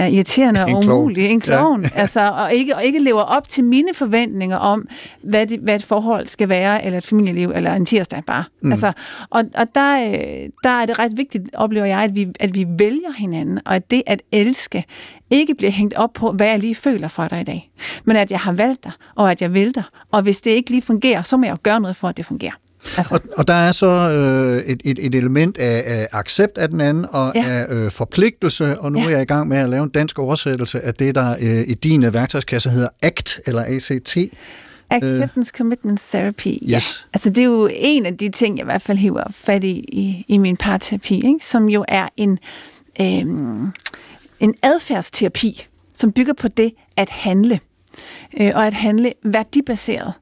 [0.00, 1.00] er irriterende og En klovn.
[1.00, 1.88] umulig, en klovn, ja.
[1.94, 4.88] altså, og, ikke, og ikke lever op til mine forventninger om,
[5.22, 8.44] hvad, det, hvad et forhold skal være, eller et familieliv, eller en tirsdag bare.
[8.62, 8.70] Mm.
[8.70, 8.92] Altså,
[9.30, 12.66] og og der, øh, der er det ret vigtigt, oplever jeg, at vi, at vi
[12.78, 14.84] vælger hinanden, og at det at elske
[15.30, 17.70] ikke bliver hængt op på, hvad jeg lige føler for dig i dag,
[18.04, 20.70] men at jeg har valgt dig, og at jeg vil dig, og hvis det ikke
[20.70, 22.52] lige fungerer, så må jeg jo gøre noget for, at det fungerer.
[22.96, 26.68] Altså, Og, og der er så øh, et, et, et element af, af accept af
[26.68, 27.44] den anden og Ja.
[27.48, 29.04] af øh, forpligtelse, og nu Ja.
[29.06, 31.74] er jeg i gang med at lave en dansk oversættelse af det, der øh, i
[31.74, 34.16] din øh, værktøjskasse hedder ACT, eller ACT.
[34.90, 36.68] Acceptance Commitment Therapy.
[36.68, 36.76] Ja.
[36.76, 37.06] Yes.
[37.14, 39.70] Altså det er jo en af de ting, jeg i hvert fald hiver fat i
[39.88, 41.38] i, i min parterapi, ikke?
[41.46, 42.38] som jo er en,
[43.00, 43.66] øhm,
[44.40, 47.60] en adfærdsterapi, som bygger på det at handle.
[48.40, 50.12] Øh, og at handle værdibaseret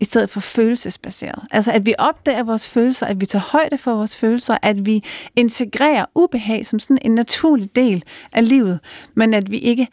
[0.00, 1.42] i stedet for følelsesbaseret.
[1.50, 5.04] Altså at vi opdager vores følelser, at vi tager højde for vores følelser, at vi
[5.36, 8.80] integrerer ubehag som sådan en naturlig del af livet,
[9.14, 9.88] men at vi ikke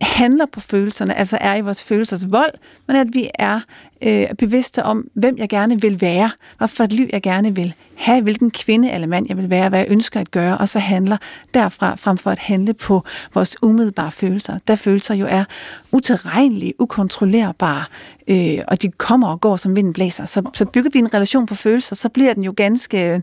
[0.00, 2.54] handler på følelserne, altså er i vores følelsers vold,
[2.86, 3.60] men at vi er
[4.02, 7.74] øh, bevidste om, hvem jeg gerne vil være, hvad for et liv jeg gerne vil
[7.94, 10.78] have, hvilken kvinde eller mand jeg vil være, hvad jeg ønsker at gøre, og så
[10.78, 11.16] handler
[11.54, 14.58] derfra frem for at handle på vores umiddelbare følelser.
[14.68, 15.44] Der følelser jo er
[15.92, 17.84] uterrenlige, ukontrollerbare,
[18.28, 20.26] øh, og de kommer og går, som vinden blæser.
[20.26, 23.22] Så, så bygger vi en relation på følelser, så bliver den jo ganske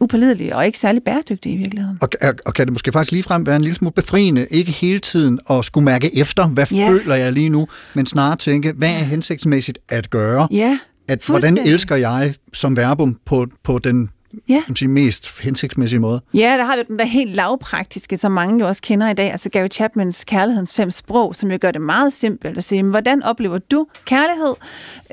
[0.00, 1.98] upålidelig og ikke særlig bæredygtig i virkeligheden.
[2.02, 2.08] Og,
[2.46, 5.64] og kan det måske faktisk ligefrem være en lille smule befriende, ikke hele tiden at
[5.64, 6.88] skulle mærke efter, hvad Ja.
[6.88, 10.48] føler jeg lige nu, men snarere tænke, hvad er hensigtsmæssigt at gøre?
[10.50, 14.10] Ja, At, hvordan elsker jeg som verbum på, på den
[14.48, 14.62] Ja.
[14.66, 16.20] kan sige, mest hensigtsmæssige måde?
[16.34, 19.30] Ja, der har vi den der helt lavpraktiske, som mange jo også kender i dag,
[19.30, 22.90] altså Gary Chapmans Kærlighedens fem sprog, som jo gør det meget simpelt at sige, "Men
[22.90, 24.54] hvordan oplever du kærlighed?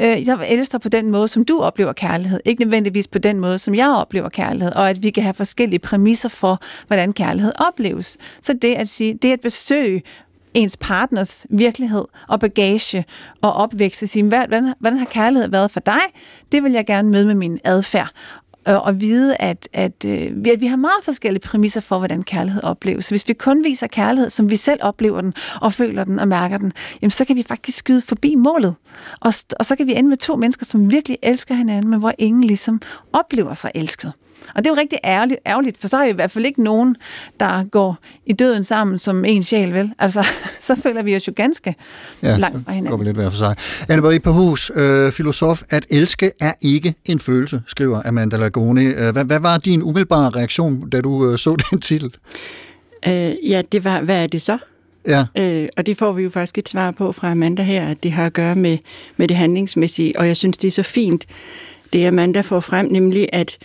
[0.01, 3.59] Øh, Jeg elsker på den måde, som du oplever kærlighed, ikke nødvendigvis på den måde,
[3.59, 8.17] som jeg oplever kærlighed, og at vi kan have forskellige præmisser for, hvordan kærlighed opleves.
[8.41, 10.01] Så det at sige, det at besøge
[10.53, 13.05] ens partners virkelighed og bagage
[13.41, 16.01] og opvækst og sige, "Hvad- hvordan, hvordan har kærlighed været for dig?
[16.51, 18.09] Det vil jeg gerne møde med min adfærd
[18.65, 22.23] og, og vide, at, at, øh, vi, at vi har meget forskellige præmisser for, hvordan
[22.23, 23.05] kærlighed opleves.
[23.05, 26.27] Så hvis vi kun viser kærlighed, som vi selv oplever den, og føler den og
[26.27, 28.75] mærker den, jamen så kan vi faktisk skyde forbi målet.
[29.19, 32.13] Og, og så kan vi ende med to mennesker, som virkelig elsker hinanden, men hvor
[32.17, 32.81] ingen ligesom
[33.13, 34.13] oplever sig elsket.
[34.55, 36.63] Og det er jo rigtig ærgerligt, ærgerligt, for så har vi i hvert fald ikke
[36.63, 36.95] nogen,
[37.39, 39.91] der går i døden sammen som en sjæl, vel?
[39.99, 40.27] Altså,
[40.67, 41.75] så føler vi os jo ganske
[42.23, 42.99] ja, langt fra går hinanden.
[42.99, 43.55] vi lidt hver for sig.
[43.91, 48.85] Anne-Marie Pahus, øh, filosof, at elske er ikke en følelse, skriver Amanda Lagoni.
[48.85, 52.13] Øh, Hvad, hvad var din umiddelbare reaktion, da du øh, så den titel?
[53.07, 54.57] Øh, ja, det var, hvad er det så?
[55.07, 58.03] Ja, Øh, og det får vi jo faktisk et svar på fra Amanda her, at
[58.03, 58.77] det har at gøre med,
[59.17, 61.25] med det handlingsmæssige, og jeg synes, det er så fint,
[61.93, 63.57] det Amanda får frem, nemlig at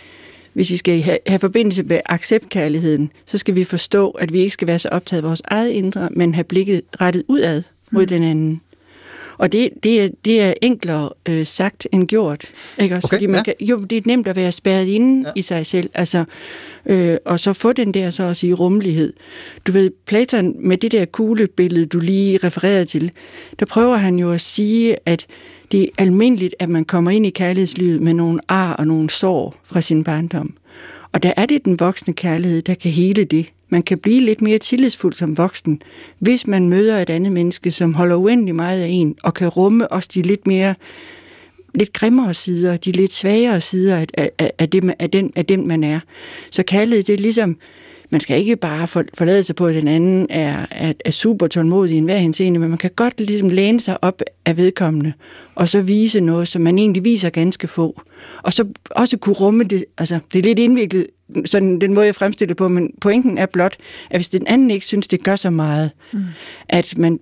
[0.53, 4.53] hvis vi skal have, have forbindelse med acceptkærligheden, så skal vi forstå, at vi ikke
[4.53, 8.07] skal være så optaget af vores eget indre, men have blikket rettet udad mod mm.
[8.07, 8.61] den anden.
[9.37, 12.45] Og det, det, er, det er enklere øh, sagt end gjort.
[12.79, 13.07] Ikke også?
[13.07, 13.43] Okay, Fordi man ja.
[13.43, 15.31] kan, jo, det er nemt at være spærret inde ja.
[15.35, 16.23] i sig selv, altså,
[16.85, 19.13] øh, og så få den der, så at sige, rummelighed.
[19.67, 23.11] Du ved, Platon, med det der kuglebillede, du lige refererede til,
[23.59, 25.25] der prøver han jo at sige, at
[25.73, 29.55] det er almindeligt, at man kommer ind i kærlighedslivet med nogle ar og nogle sår
[29.63, 30.53] fra sin barndom.
[31.11, 33.45] Og der er det den voksne kærlighed, der kan hele det.
[33.69, 35.81] Man kan blive lidt mere tillidsfuld som voksen,
[36.19, 39.91] hvis man møder et andet menneske, som holder uendelig meget af en, og kan rumme
[39.91, 40.75] også de lidt mere
[41.75, 45.31] lidt grimmere sider, de lidt svagere sider af, af, af, af, det, man- af, den,
[45.35, 45.99] af den, man er.
[46.51, 47.57] Så kærlighed, det er ligesom,
[48.13, 51.47] man skal ikke bare for, forlade sig på, at den anden er, er, er super
[51.47, 55.13] tålmodig i enhver henseende, men man kan godt ligesom læne sig op af vedkommende,
[55.55, 58.01] og så vise noget, som man egentlig viser ganske få.
[58.43, 61.07] Og så også kunne rumme det, altså det er lidt indviklet,
[61.45, 63.75] sådan den måde jeg fremstiller på, men pointen er blot,
[64.09, 66.23] at hvis den anden ikke synes, det gør så meget, mm.
[66.69, 67.19] at man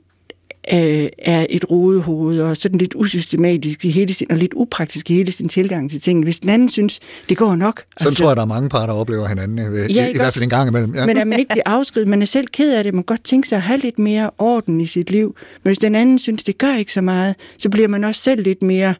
[0.74, 5.14] øh, er et rodehoved og sådan lidt usystematisk i hele sin, og lidt upraktisk i
[5.14, 6.24] hele sin tilgang til tingene.
[6.24, 7.84] Hvis den anden synes, det går nok.
[8.00, 10.16] sådan tror jeg, der er mange par, der oplever hinanden, øh, i, Ja, i, i
[10.16, 10.96] hvert fald en gang imellem.
[10.96, 11.06] Ja.
[11.06, 13.48] Men at man ikke bliver afskrevet, man er selv ked af det, man godt tænke
[13.48, 15.36] sig at have lidt mere orden i sit liv.
[15.64, 18.44] Men hvis den anden synes, det gør ikke så meget, så bliver man også selv
[18.44, 18.96] lidt mere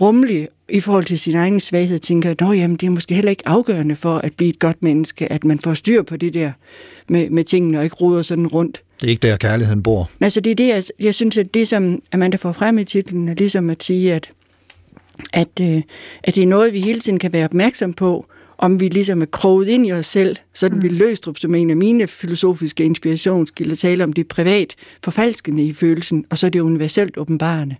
[0.00, 3.48] rummelig i forhold til sin egen svaghed, tænker, at jamen, det er måske heller ikke
[3.48, 6.52] afgørende for at blive et godt menneske, at man får styr på det der
[7.08, 8.83] med, med tingene og ikke ruder sådan rundt.
[9.00, 10.10] Det er ikke der, kærligheden bor.
[10.20, 13.28] Altså det er det, jeg, jeg synes, at det som Amanda får frem i titlen,
[13.28, 14.30] er ligesom at sige, at,
[15.32, 15.82] at, øh,
[16.24, 18.26] at det er noget, vi hele tiden kan være opmærksom på,
[18.58, 20.82] om vi ligesom er kroget ind i os selv, sådan mm.
[20.82, 26.24] vi Løstrup, som en af mine filosofiske inspirationskilder, taler om det privat forfalskende i følelsen,
[26.30, 27.76] og så det universelt åbenbarende.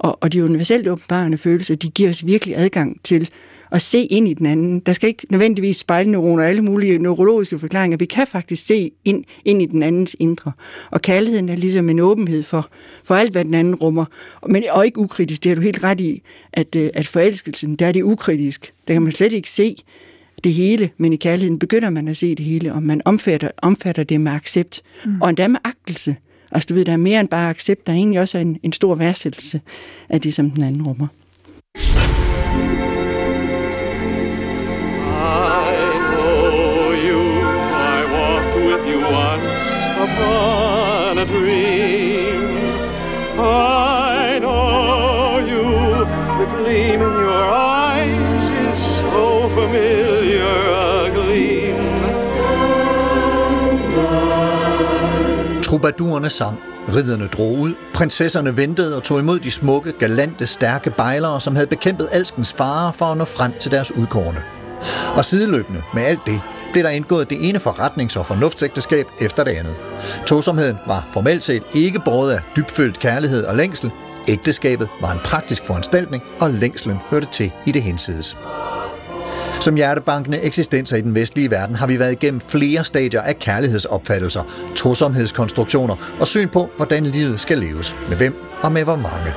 [0.00, 3.30] Og, og de universelt åbenbarende følelser, de giver os virkelig adgang til
[3.70, 4.80] at se ind i den anden.
[4.80, 7.98] Der skal ikke nødvendigvis spejlneuroner og alle mulige neurologiske forklaringer.
[7.98, 10.52] Vi kan faktisk se ind, ind i den andens indre.
[10.90, 12.68] Og kærligheden er ligesom en åbenhed for,
[13.04, 14.04] for alt, hvad den anden rummer.
[14.48, 15.44] Men, og ikke ukritisk.
[15.44, 18.72] Det har du helt ret i, at, øh, at forelskelsen, der er det ukritisk.
[18.88, 19.76] Der kan man slet ikke se
[20.44, 24.04] det hele, men i kærligheden begynder man at se det hele, og man omfatter, omfatter
[24.04, 24.82] det med accept.
[25.04, 25.20] Mm.
[25.20, 26.16] Og endda med agtelse.
[26.52, 28.72] Altså du ved, der er mere end bare accept, der er egentlig også en, en
[28.72, 29.60] stor værdsættelse
[30.08, 31.06] af det, som den anden rummer.
[35.12, 37.20] I know you.
[37.92, 39.70] I walked with you once
[40.04, 42.40] upon a dream.
[43.38, 45.64] I know you.
[46.38, 47.19] The gleaming
[55.80, 56.58] Trubadurerne sang,
[56.94, 61.66] Ridderne drog ud, prinsesserne ventede og tog imod de smukke, galante, stærke bejlere, som havde
[61.66, 64.42] bekæmpet alskens farer for at nå frem til deres udkårne.
[65.16, 66.40] Og sideløbende med alt det,
[66.72, 69.76] blev der indgået det ene forretnings- og fornuftsægteskab efter det andet.
[70.26, 73.90] Tosomheden var formelt set ikke båret af dybfølt kærlighed og længsel.
[74.28, 78.36] Ægteskabet var en praktisk foranstaltning, og længslen hørte til i det hensides.
[79.60, 84.42] Som hjertebankende eksistenser i den vestlige verden har vi været igennem flere stadier af kærlighedsopfattelser,
[84.76, 89.34] tosomhedskonstruktioner og syn på, hvordan livet skal leves, med hvem og med hvor mange.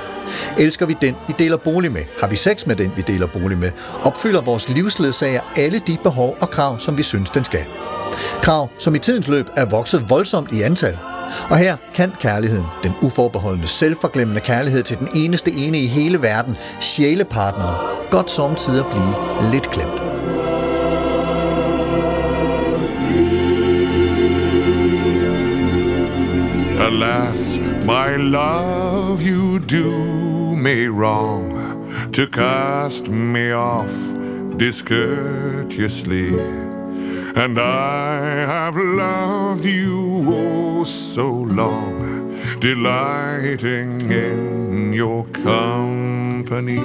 [0.57, 2.01] Elsker vi den, vi deler bolig med?
[2.19, 3.71] Har vi sex med den, vi deler bolig med?
[4.03, 7.65] Opfylder vores livsledsager alle de behov og krav, som vi synes, den skal?
[8.41, 10.97] Krav, som i tidens løb er vokset voldsomt i antal.
[11.49, 16.57] Og her kan kærligheden, den uforbeholdende, selvforglemmende kærlighed til den eneste ene i hele verden,
[16.81, 17.75] sjælepartneren,
[18.11, 20.12] godt samtidig blive lidt klemt.
[26.83, 33.93] Alas, my love, you do me wrong to cast me off
[34.57, 36.37] discourteously.
[37.37, 38.19] And I
[38.55, 46.83] have loved you oh so long, delighting in your company.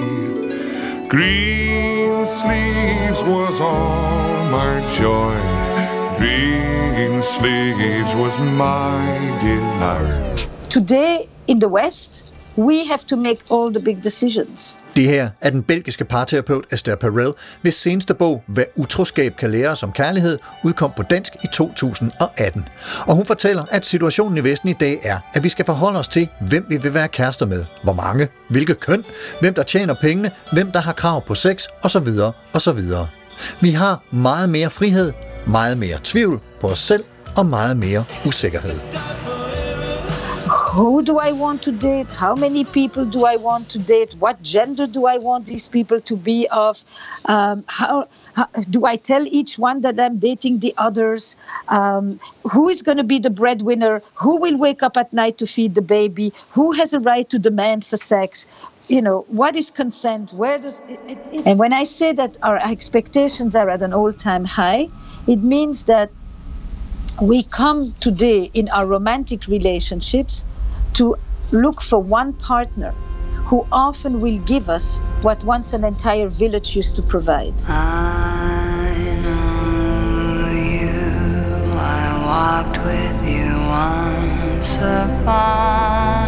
[1.09, 5.68] Green sleeves was all my joy.
[6.19, 8.99] Green sleeves was my
[9.41, 10.49] delight.
[10.69, 12.25] Today in the West,
[12.57, 14.79] we have to make all the big decisions.
[14.95, 19.69] Det her er den belgiske parterapeut Esther Perel, hvis seneste bog, Hvad utroskab kan lære
[19.69, 22.67] os om kærlighed, udkom på dansk i 2018.
[23.07, 26.07] Og hun fortæller, at situationen i Vesten i dag er, at vi skal forholde os
[26.07, 29.03] til, hvem vi vil være kærester med, hvor mange, hvilket køn,
[29.41, 32.07] hvem der tjener pengene, hvem der har krav på sex, osv.
[32.53, 32.79] osv.
[33.61, 35.13] Vi har meget mere frihed,
[35.47, 37.03] meget mere tvivl på os selv
[37.37, 38.79] og meget mere usikkerhed.
[40.75, 42.11] Who do I want to date?
[42.11, 44.11] How many people do I want to date?
[44.19, 46.75] What gender do I want these people to be of?
[47.25, 51.35] Um, how, how do I tell each one that I'm dating the others?
[51.69, 52.19] Um,
[52.53, 54.01] who is going to be the breadwinner?
[54.23, 56.31] Who will wake up at night to feed the baby?
[56.51, 58.45] Who has a right to demand for sex?
[58.87, 60.33] You know, what is consent?
[60.33, 63.93] Where does it, it, it- And when I say that our expectations are at an
[63.93, 64.89] all-time high,
[65.29, 66.11] it means that
[67.21, 70.43] we come today in our romantic relationships
[70.93, 71.15] to
[71.51, 72.91] look for one partner
[73.49, 77.53] who often will give us what once an entire village used to provide.
[77.67, 81.73] I know you.
[81.77, 86.18] I walked with you once upon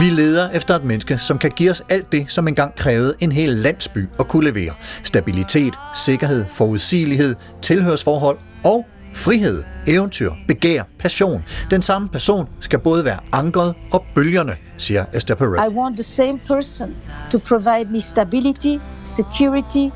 [0.00, 3.32] Vi leder efter et menneske, som kan give os alt det, som engang krævede en
[3.32, 4.72] hel landsby at kunne levere.
[5.02, 11.44] Stabilitet, sikkerhed, forudsigelighed, tilhørsforhold og frihed, eventyr, begær, passion.
[11.70, 15.72] Den samme person skal både være ankret og bølgerne, siger Esther Perel.
[15.72, 16.88] I want the same person
[17.30, 19.88] to provide me stability, security,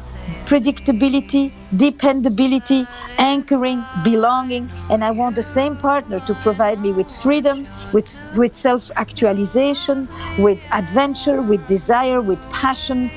[0.44, 2.86] predictability, dependability,
[3.18, 8.54] anchoring, belonging, and I want the same partner to provide me with freedom, with, with
[8.54, 13.10] self actualization, with adventure, with desire, with passion.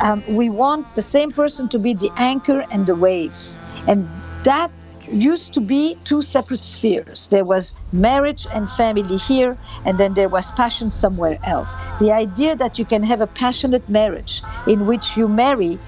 [0.00, 3.58] Um, we want the same person to be the anchor and the waves.
[3.86, 4.08] And
[4.44, 4.70] that
[5.12, 7.28] used to be two separate spheres.
[7.28, 11.76] There was marriage and family here, and then there was passion somewhere else.
[11.98, 15.78] The idea that you can have a passionate marriage in which you marry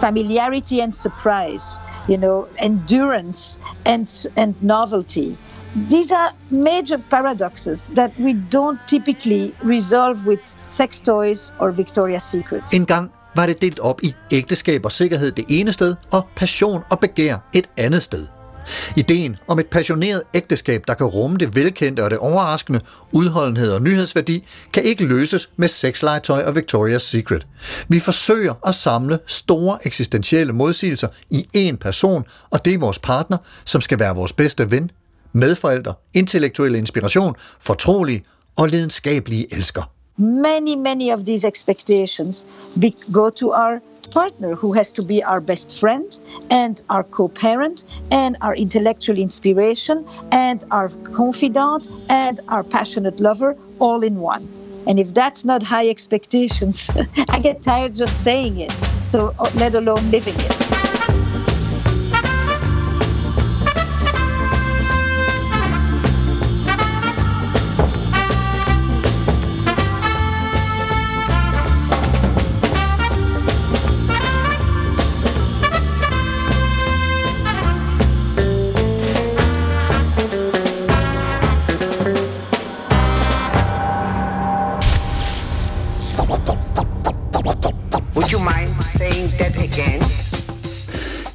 [0.00, 5.36] familiarity and surprise, you know, endurance and, and novelty.
[5.88, 12.62] These are major paradoxes that we don't typically resolve with sex toys or Victoria's Secret.
[12.72, 16.82] En gang var det delt op i ægteskab og sikkerhed det ene sted, og passion
[16.90, 18.26] og begær et andet sted.
[18.96, 22.80] Ideen om et passioneret ægteskab, der kan rumme det velkendte og det overraskende,
[23.12, 27.46] udholdenhed og nyhedsværdi, kan ikke løses med sexlegetøj og Victoria's Secret.
[27.88, 33.38] Vi forsøger at samle store eksistentielle modsigelser i én person, og det er vores partner,
[33.64, 34.90] som skal være vores bedste ven,
[35.32, 38.22] medforælder, intellektuel inspiration, fortrolig
[38.56, 39.82] og lidenskabelige elsker.
[40.18, 45.40] many, many of these expectations we go to our partner who has to be our
[45.40, 46.18] best friend
[46.50, 54.02] and our co-parent and our intellectual inspiration and our confidant and our passionate lover all
[54.02, 54.48] in one.
[54.86, 56.88] And if that's not high expectations
[57.28, 58.72] i get tired just saying it.
[59.04, 60.75] So let alone living it
[88.16, 90.02] Would you mind saying that again?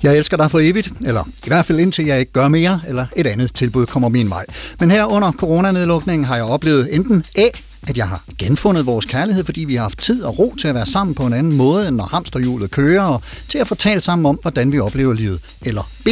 [0.03, 3.05] Jeg elsker dig for evigt, eller i hvert fald indtil jeg ikke gør mere, eller
[3.15, 4.45] et andet tilbud kommer min vej.
[4.79, 7.45] Men her under coronanedlukningen har jeg oplevet enten A,
[7.87, 10.75] at jeg har genfundet vores kærlighed, fordi vi har haft tid og ro til at
[10.75, 14.25] være sammen på en anden måde, end når hamsterhjulet kører, og til at fortælle sammen
[14.25, 15.39] om, hvordan vi oplever livet.
[15.61, 16.07] Eller B,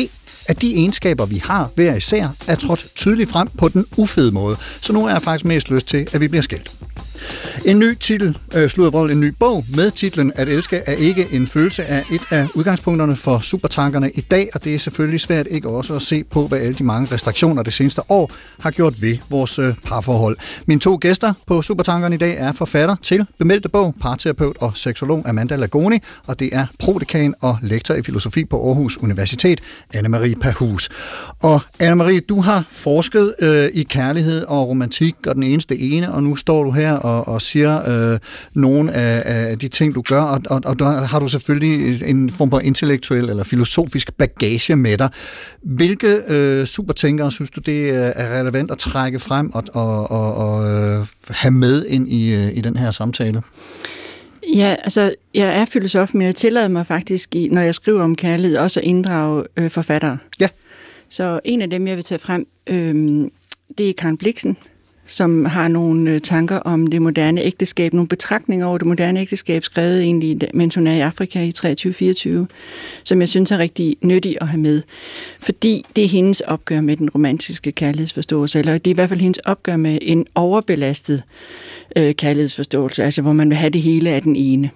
[0.47, 4.57] at de egenskaber, vi har hver især, er trådt tydeligt frem på den ufede måde.
[4.81, 6.71] Så nu er jeg faktisk mest lyst til, at vi bliver skilt.
[7.65, 11.47] En ny titel, øh, sluddervold, en ny bog med titlen At elske er ikke en
[11.47, 15.69] følelse er et af udgangspunkterne for supertankerne i dag, og det er selvfølgelig svært ikke
[15.69, 19.17] også at se på, hvad alle de mange restriktioner det seneste år har gjort ved
[19.29, 20.37] vores øh, parforhold.
[20.65, 25.29] Mine to gæster på Supertankerne i dag er forfatter til bemeldte bog, parterapeut og seksolog
[25.29, 29.61] Amanda Lagoni, og det er prodekan og lektor i filosofi på Aarhus Universitet,
[29.95, 30.89] Anne-Marie Pahus.
[31.39, 36.23] Og Anne-Marie, du har forsket øh, i kærlighed og romantik og den eneste ene, og
[36.23, 38.19] nu står du her og, og siger øh,
[38.53, 42.29] nogle af, af de ting, du gør, og, og, og der har du selvfølgelig en
[42.29, 45.09] form for intellektuel eller filosofisk bagage med dig.
[45.61, 50.69] Hvilke øh, supertænkere synes du, det er relevant at trække frem og, og, og, og
[50.69, 53.41] øh, have med ind i, øh, i den her samtale?
[54.55, 58.15] Ja, altså, jeg er filosof, men jeg tillader mig faktisk, i, når jeg skriver om
[58.15, 60.17] kærlighed, også at inddrage øh, forfattere.
[60.39, 60.47] Ja.
[61.09, 62.95] Så en af dem, jeg vil tage frem, øh,
[63.77, 64.57] det er Karen Bliksen,
[65.09, 69.63] som har nogle øh, tanker om det moderne ægteskab, nogle betragtninger over det moderne ægteskab,
[69.63, 72.45] skrevet egentlig, mens hun er i Afrika i 23-24,
[73.03, 74.81] som jeg synes er rigtig nyttig at have med.
[75.39, 79.19] Fordi det er hendes opgør med den romantiske kærlighedsforståelse, eller det er i hvert fald
[79.19, 81.23] hendes opgør med en overbelastet
[81.95, 84.69] øh, kærlighedsforståelse, altså hvor man vil have det hele af den ene.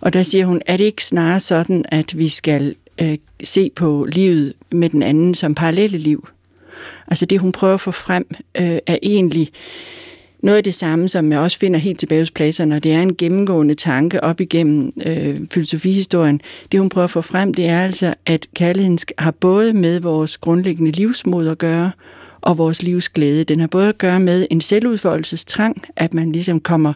[0.00, 4.06] Og der siger hun, er det ikke snarere sådan, at vi skal øh, se på
[4.12, 6.28] livet med den anden som parallelle liv?
[7.08, 8.26] Altså det, hun prøver at få frem,
[8.60, 9.48] øh, er egentlig
[10.42, 13.02] noget af det samme, som jeg også finder helt tilbage hos Platon, og det er
[13.02, 16.40] en gennemgående tanke op igennem øh, filosofihistorien.
[16.72, 20.38] Det, hun prøver at få frem, det er altså, at kærligheden har både med vores
[20.38, 21.90] grundlæggende livsmod at gøre,
[22.42, 23.44] og vores livsglæde.
[23.44, 26.92] Den har både at gøre med en selvudfoldelsestrang, at man ligesom kommer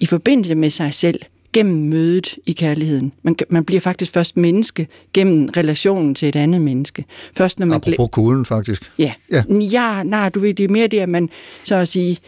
[0.00, 1.20] i forbindelse med sig selv
[1.52, 3.12] gennem mødet i kærligheden.
[3.22, 7.04] Man, man bliver faktisk først menneske gennem relationen til et andet menneske.
[7.36, 8.90] Først når man Apropos kuglen, faktisk.
[8.98, 9.12] Ja.
[9.32, 9.42] Ja.
[9.60, 10.02] ja.
[10.02, 11.28] nej, du ved, det er mere det, at man
[11.64, 12.18] så at sige,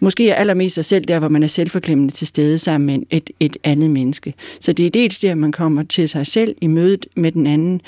[0.00, 3.30] måske er allermest sig selv der, hvor man er selvforglemmende til stede sammen med et,
[3.40, 4.34] et andet menneske.
[4.60, 7.46] Så det er dels det, at man kommer til sig selv i mødet med den
[7.46, 7.80] anden,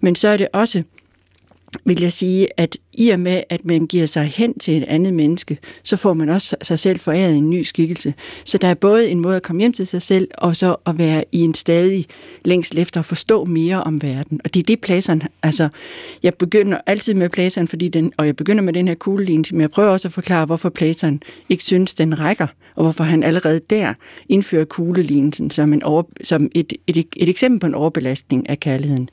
[0.00, 0.82] men så er det også
[1.84, 5.14] vil jeg sige, at i og med, at man giver sig hen til et andet
[5.14, 8.14] menneske, så får man også sig selv foræret en ny skikkelse.
[8.44, 10.98] Så der er både en måde at komme hjem til sig selv, og så at
[10.98, 12.06] være i en stadig
[12.44, 14.40] længsel efter at forstå mere om verden.
[14.44, 15.68] Og det er det Platon, altså
[16.22, 19.60] jeg begynder altid med Platon, fordi den, og jeg begynder med den her kuglelinje, men
[19.60, 23.60] jeg prøver også at forklare, hvorfor Platon ikke synes, den rækker, og hvorfor han allerede
[23.70, 23.94] der
[24.28, 29.08] indfører kuglelinjen som, en over, som et, et, et eksempel på en overbelastning af kærligheden.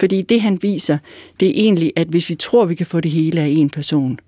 [0.00, 0.98] Fordi det han viser,
[1.40, 4.18] det er egentlig, at hvis vi tror, vi kan få det hele af en person,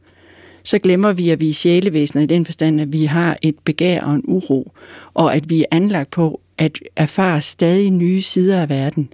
[0.62, 4.00] så glemmer vi, at vi er sjælevæsener i den forstand, at vi har et begær
[4.00, 4.72] og en uro,
[5.14, 9.08] og at vi er anlagt på at erfare stadig nye sider af verden.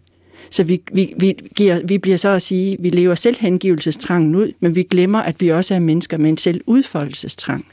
[0.50, 4.74] Så vi, vi, vi, giver, vi bliver så at sige, vi lever selvhengivelsestrangen ud, men
[4.74, 7.66] vi glemmer, at vi også er mennesker med en selvudfoldelsestrang.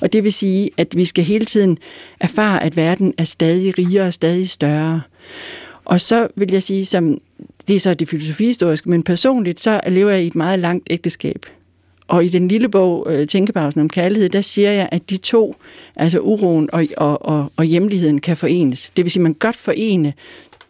[0.00, 1.78] Og det vil sige, at vi skal hele tiden
[2.20, 5.00] erfare, at verden er stadig rigere og stadig større.
[5.84, 7.20] Og så vil jeg sige, som
[7.68, 11.46] det er så det filosofihistoriske, men personligt, så lever jeg i et meget langt ægteskab.
[12.08, 15.56] Og i den lille bog, øh, Tænkepausen om kærlighed, der siger jeg, at de to,
[15.96, 18.92] altså uroen og, og, og, og hjemligheden, kan forenes.
[18.96, 20.12] Det vil sige, at man godt forene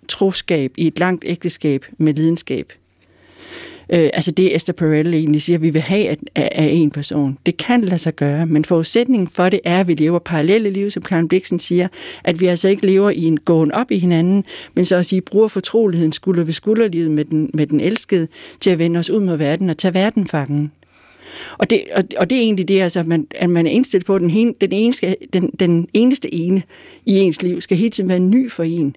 [0.08, 2.72] troskab i et langt ægteskab med lidenskab.
[3.90, 7.38] Øh, altså det Esther Perel egentlig siger, at vi vil have af, af, en person.
[7.46, 10.90] Det kan lade sig gøre, men forudsætningen for det er, at vi lever parallelle liv,
[10.90, 11.88] som Karen Bliksen siger,
[12.24, 15.20] at vi altså ikke lever i en gåen op i hinanden, men så at sige,
[15.20, 18.28] bruger fortroligheden skulder ved skulderlivet med den, med den elskede
[18.60, 20.72] til at vende os ud mod verden og tage verden fangen.
[21.58, 24.06] Og det, og, og det er egentlig det, altså, at man, at man er indstillet
[24.06, 26.62] på, at den, hen, den, eneste, den, den eneste ene
[27.06, 28.96] i ens liv skal hele tiden være ny for en.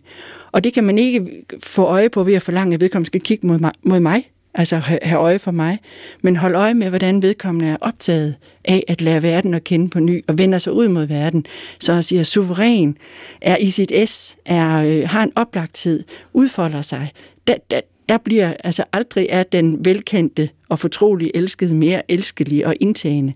[0.51, 1.27] Og det kan man ikke
[1.63, 4.23] få øje på ved at forlange, at vedkommende skal kigge mod mig, mod mig
[4.55, 5.79] altså ha- have øje for mig,
[6.21, 8.35] men hold øje med, hvordan vedkommende er optaget
[8.65, 11.45] af at lære verden at kende på ny, og vender sig ud mod verden,
[11.79, 12.97] så at sige, suveræn,
[13.41, 16.03] er i sit S, er, øh, har en oplagthed,
[16.33, 17.11] udfolder sig.
[17.47, 22.75] Der, der, der bliver altså aldrig er den velkendte og fortrolige elskede mere elskelig og
[22.79, 23.33] indtagende,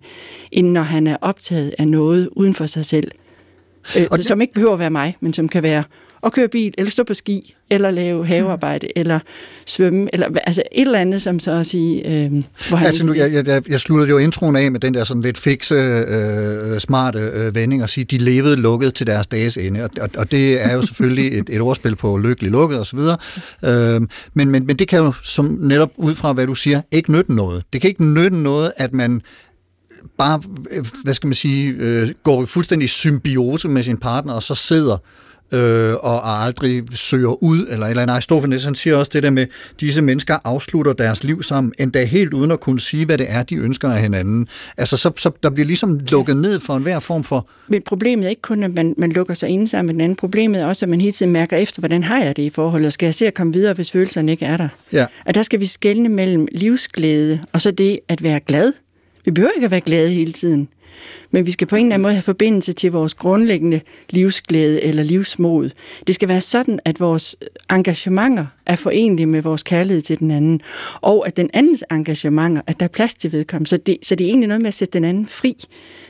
[0.51, 3.11] end når han er optaget af noget uden for sig selv.
[3.97, 5.83] Øh, Og det- som ikke behøver at være mig, men som kan være
[6.23, 9.01] at køre bil, eller stå på ski, eller lave havearbejde, mm.
[9.01, 9.19] eller
[9.65, 12.31] svømme, eller altså et eller andet, som så at sige, øh,
[12.69, 15.03] hvor han Altså, nu, ligesom- jeg, jeg, jeg sluttede jo introen af med den der
[15.03, 19.57] sådan lidt fikse, øh, smarte øh, vending og sige, de levede lukket til deres dages
[19.57, 19.83] ende.
[19.83, 22.99] Og, og, og det er jo selvfølgelig et, et ordspil på lykkelig lukket osv.
[23.65, 24.01] Øh,
[24.33, 27.35] men, men, men det kan jo som netop ud fra, hvad du siger, ikke nytte
[27.35, 27.63] noget.
[27.73, 29.21] Det kan ikke nytte noget, at man
[30.17, 30.41] bare,
[30.71, 34.55] øh, hvad skal man sige, øh, går i fuldstændig symbiose med sin partner, og så
[34.55, 34.97] sidder
[35.51, 38.13] øh, og aldrig søger ud, eller eller andet.
[38.13, 39.45] Aristofanes, han siger også det der med,
[39.79, 43.43] disse mennesker afslutter deres liv sammen, endda helt uden at kunne sige, hvad det er,
[43.43, 44.47] de ønsker af hinanden.
[44.77, 47.47] Altså, så, så der bliver ligesom lukket ned for enhver form for...
[47.67, 50.15] Men problemet er ikke kun, at man, man lukker sig inde sammen med den anden.
[50.15, 52.93] Problemet er også, at man hele tiden mærker efter, hvordan har jeg det i forholdet,
[52.93, 54.69] skal jeg se at komme videre, hvis følelserne ikke er der.
[54.93, 55.05] Ja.
[55.25, 58.73] Og der skal vi skelne mellem livsglæde og så det at være glad.
[59.25, 60.69] Vi behøver ikke at være glade hele tiden.
[61.31, 65.03] Men vi skal på en eller anden måde have forbindelse til vores grundlæggende livsglæde eller
[65.03, 65.69] livsmod.
[66.07, 67.35] Det skal være sådan, at vores
[67.71, 70.61] engagementer er forenlige med vores kærlighed til den anden,
[71.01, 73.69] og at den andens engagementer, at der er plads til vedkommende.
[73.69, 75.55] Så det, så det er egentlig noget med at sætte den anden fri,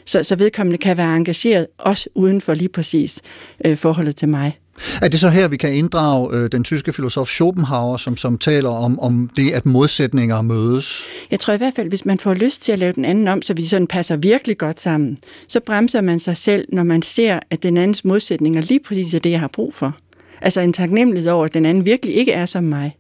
[0.06, 3.22] så, så vedkommende kan være engageret også uden for lige præcis
[3.66, 4.58] øh, forholdet til mig.
[5.02, 8.70] Er det så her, vi kan inddrage øh, den tyske filosof Schopenhauer, som, som taler
[8.70, 11.04] om, om det, at modsætninger mødes?
[11.32, 13.42] Jeg tror i hvert fald, hvis man får lyst til at lave den anden om,
[13.42, 15.18] så vi sådan passer virkelig godt sammen,
[15.48, 19.20] så bremser man sig selv, når man ser, at den andens modsætninger lige præcis er
[19.20, 19.98] det, jeg har brug for.
[20.42, 22.96] Altså en taknemmelighed over, at den anden virkelig ikke er som mig.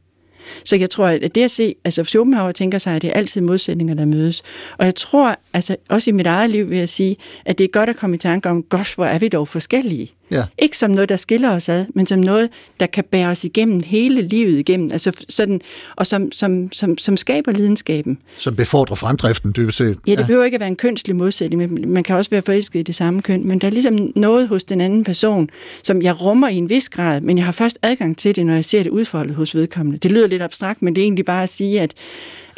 [0.65, 3.41] Så jeg tror, at det at se, altså Schopenhauer tænker sig, at det er altid
[3.41, 4.41] modsætninger, der mødes.
[4.77, 7.15] Og jeg tror, altså også i mit eget liv vil jeg sige,
[7.45, 10.11] at det er godt at komme i tanke om, gosh, hvor er vi dog forskellige.
[10.32, 10.43] Ja.
[10.57, 12.49] Ikke som noget, der skiller os ad, men som noget,
[12.80, 15.61] der kan bære os igennem hele livet igennem, altså sådan,
[15.95, 18.17] og som, som, som, som skaber lidenskaben.
[18.38, 19.97] Som befordrer fremdriften, dybest set.
[20.07, 22.80] Ja, det behøver ikke at være en kønslig modsætning, men man kan også være forelsket
[22.80, 25.49] i det samme køn, men der er ligesom noget hos den anden person,
[25.84, 28.53] som jeg rummer i en vis grad, men jeg har først adgang til det, når
[28.53, 29.99] jeg ser det udfoldet hos vedkommende.
[29.99, 31.93] Det lyder lidt abstrakt, men det er egentlig bare at sige, at,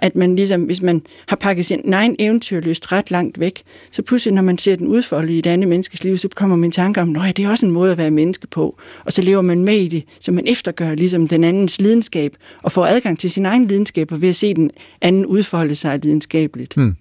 [0.02, 4.34] at man ligesom, hvis man har pakket sin egen eventyrlyst ret langt væk, så pludselig,
[4.34, 7.02] når man ser den udfolde i et andet menneskes liv, så kommer man i tanke
[7.02, 9.64] om, at det er også en måde at være menneske på, og så lever man
[9.64, 13.46] med i det, så man eftergør ligesom den andens lidenskab, og får adgang til sin
[13.46, 14.72] egen lidenskab, og ved at se den
[15.02, 16.74] anden udfolde sig lidenskabeligt.
[16.76, 16.96] Hmm.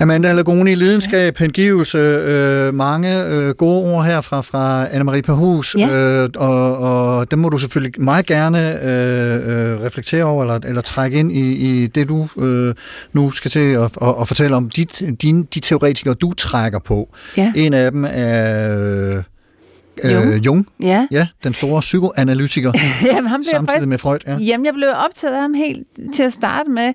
[0.00, 5.88] Amanda Lagoni, lidenskab, hengivelse, øh, mange øh, gode ord her fra, fra Anne-Marie Perhus, Ja.
[6.22, 10.80] øh, og, og dem må du selvfølgelig meget gerne øh, øh, reflektere over, eller, eller
[10.82, 12.74] trække ind i, i det, du øh,
[13.12, 17.08] nu skal til at, at, at fortælle om, dit, dine, de teoretikere, du trækker på.
[17.36, 17.52] Ja.
[17.56, 19.16] En af dem er...
[19.16, 19.22] Øh,
[20.04, 20.34] Jung.
[20.34, 20.66] Øh, Jung.
[20.80, 21.06] Ja.
[21.10, 22.72] ja, den store psykoanalytiker,
[23.06, 24.18] Jamen, ham blev jeg samtidig faktisk- med Freud.
[24.26, 24.36] Ja.
[24.38, 26.92] Jamen, jeg blev optaget af ham helt til at starte med,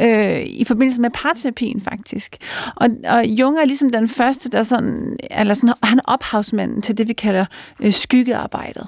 [0.00, 2.36] øh, i forbindelse med parterapien faktisk.
[2.76, 6.98] Og, og Jung er ligesom den første, der sådan, eller sådan, han er ophavsmanden til
[6.98, 7.44] det, vi kalder
[7.82, 8.86] øh, skyggearbejdet.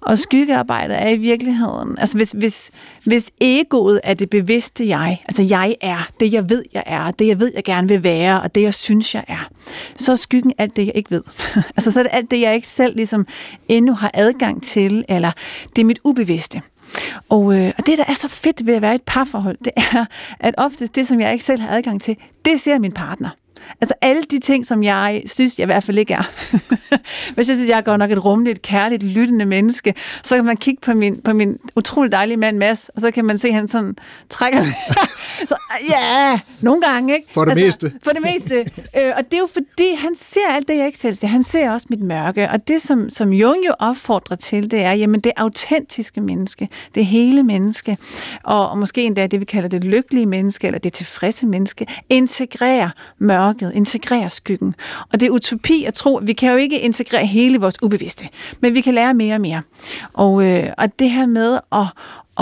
[0.00, 2.70] Og skyggearbejdet er i virkeligheden, altså hvis, hvis,
[3.04, 7.26] hvis egoet er det bevidste jeg, altså jeg er, det jeg ved, jeg er, det
[7.26, 9.48] jeg ved, jeg gerne vil være, og det jeg synes, jeg er,
[9.96, 11.22] så er skyggen alt det, jeg ikke ved.
[11.76, 13.26] altså så er det alt det, jeg ikke selv ligesom
[13.68, 15.30] endnu har adgang til, eller
[15.76, 16.62] det er mit ubevidste.
[17.28, 19.72] Og, øh, og det, der er så fedt ved at være i et parforhold, det
[19.76, 20.04] er,
[20.40, 23.28] at oftest det, som jeg ikke selv har adgang til, det ser min partner.
[23.80, 26.22] Altså alle de ting, som jeg synes, jeg i hvert fald ikke er.
[27.34, 30.56] Hvis jeg synes, jeg er godt nok et rummeligt, kærligt, lyttende menneske, så kan man
[30.56, 33.54] kigge på min, på min utrolig dejlige mand Mads, og så kan man se, at
[33.54, 33.96] han sådan
[34.28, 34.64] trækker
[35.48, 35.56] så,
[35.88, 37.28] Ja, nogle gange, ikke?
[37.34, 37.92] For det meste.
[38.02, 38.54] For det meste.
[38.98, 41.28] øh, og det er jo fordi, han ser alt det, jeg ikke selv ser.
[41.28, 42.50] Han ser også mit mørke.
[42.50, 47.06] Og det, som, som Jung jo opfordrer til, det er, jamen det autentiske menneske, det
[47.06, 47.96] hele menneske,
[48.44, 52.90] og, og måske endda det, vi kalder det lykkelige menneske, eller det tilfredse menneske, integrerer
[53.50, 54.74] mørket, integrere skyggen.
[55.12, 58.28] Og det er utopi at tro, vi kan jo ikke integrere hele vores ubevidste,
[58.60, 59.62] men vi kan lære mere og mere.
[60.12, 61.86] Og, øh, og det her med at,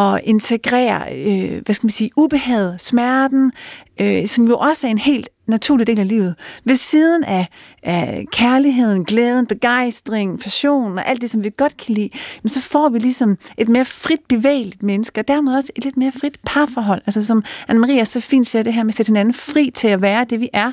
[0.04, 3.52] at integrere, øh, hvad skal man sige, ubehaget, smerten,
[4.00, 6.34] øh, som jo også er en helt naturlig del af livet.
[6.64, 7.46] Ved siden af,
[7.82, 12.60] af kærligheden, glæden, begejstring, passion og alt det, som vi godt kan lide, jamen, så
[12.60, 16.38] får vi ligesom et mere frit bevægeligt menneske, og dermed også et lidt mere frit
[16.46, 17.02] parforhold.
[17.06, 20.02] Altså som Anne-Maria så fint siger det her med at sætte hinanden fri til at
[20.02, 20.72] være det, vi er,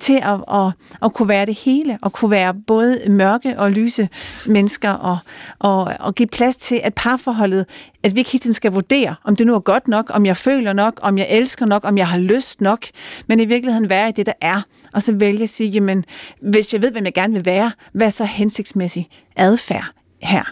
[0.00, 4.08] til at, at, at kunne være det hele, og kunne være både mørke og lyse
[4.46, 5.18] mennesker, og,
[5.58, 7.66] og, og give plads til, at parforholdet,
[8.02, 10.36] at vi ikke hele tiden skal vurdere, om det nu er godt nok, om jeg
[10.36, 12.86] føler nok, om jeg elsker nok, om jeg har lyst nok,
[13.26, 14.62] men i virkeligheden være i det, der er.
[14.92, 16.04] Og så vælge at sige, jamen,
[16.40, 19.92] hvis jeg ved, hvem jeg gerne vil være, hvad er så hensigtsmæssig adfærd
[20.22, 20.44] her?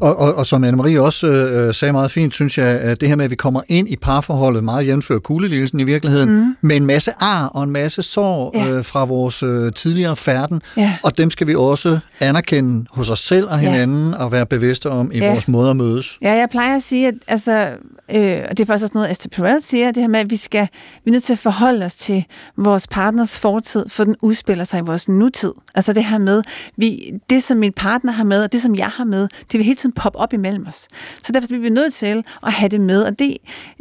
[0.00, 3.16] Og, og, og som Anne-Marie også øh, sagde meget fint, synes jeg, at det her
[3.16, 6.56] med, at vi kommer ind i parforholdet, meget jævnfører kuglelidelsen i virkeligheden, mm.
[6.60, 8.68] med en masse ar og en masse sår Ja.
[8.70, 10.96] øh, fra vores øh, tidligere færden, Ja.
[11.04, 13.70] og dem skal vi også anerkende hos os selv og Ja.
[13.70, 15.30] hinanden, og være bevidste om i Ja.
[15.32, 16.18] vores måde at mødes.
[16.22, 17.68] Ja, jeg plejer at sige, at altså,
[18.10, 20.36] øh, og det er faktisk også noget, Esther Perel siger, det her med, at vi,
[20.36, 20.68] skal,
[21.04, 22.24] vi er nødt til at forholde os til
[22.56, 25.52] vores partners fortid, for den udspiller sig i vores nutid.
[25.74, 26.42] Altså det her med,
[26.76, 29.64] vi, det som min partner har med, og det som jeg har med, det vil
[29.68, 30.88] hele tiden poppe op imellem os.
[31.22, 33.36] Så derfor bliver vi nødt til at have det med, og det,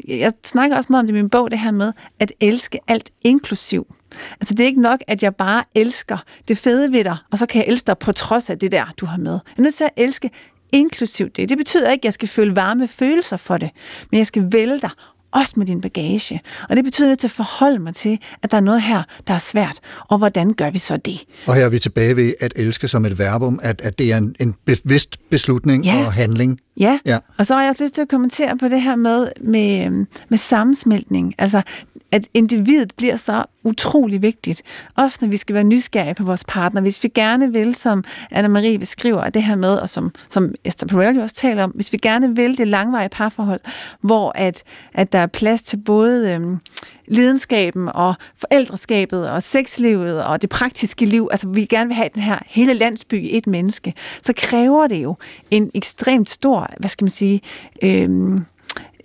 [0.07, 3.11] jeg snakker også meget om det i min bog, det her med at elske alt
[3.23, 3.93] inklusiv.
[4.31, 6.17] Altså det er ikke nok, at jeg bare elsker
[6.47, 8.93] det fede ved dig, og så kan jeg elske dig på trods af det der,
[8.97, 9.31] du har med.
[9.31, 10.29] Jeg er nødt til at elske
[10.73, 11.49] inklusiv det.
[11.49, 13.69] Det betyder ikke, at jeg skal føle varme følelser for det,
[14.11, 14.89] men jeg skal vælge dig
[15.32, 16.41] også med din bagage.
[16.69, 19.03] Og det betyder, at jeg til at forholde mig til, at der er noget her,
[19.28, 19.80] der er svært.
[20.07, 21.23] Og hvordan gør vi så det?
[21.47, 24.17] Og her er vi tilbage ved at elske som et verbum, at, at det er
[24.17, 26.05] en, en bevidst beslutning Ja.
[26.05, 26.59] og handling.
[26.80, 26.99] Ja.
[27.05, 27.17] Ja.
[27.38, 29.89] og så har jeg også lyst til at kommentere på det her med, med,
[30.30, 31.36] med sammensmeltning.
[31.38, 31.61] Altså,
[32.12, 34.62] at individet bliver så utrolig vigtigt.
[34.95, 36.82] Ofte når vi skal være nysgerrige på vores partner.
[36.82, 41.20] Hvis vi gerne vil, som Anna-Marie beskriver, det her med, og som, som Esther Perel
[41.20, 43.60] også taler om, hvis vi gerne vil det langvarige parforhold,
[44.01, 46.60] hvor at, at der er plads til både øhm,
[47.08, 52.22] lidenskaben og forældreskabet og sexlivet og det praktiske liv, altså vi gerne vil have den
[52.22, 53.93] her hele landsby i et menneske,
[54.24, 55.16] så kræver det jo
[55.51, 57.41] en ekstremt stor, hvad skal man sige,
[57.84, 58.45] øhm,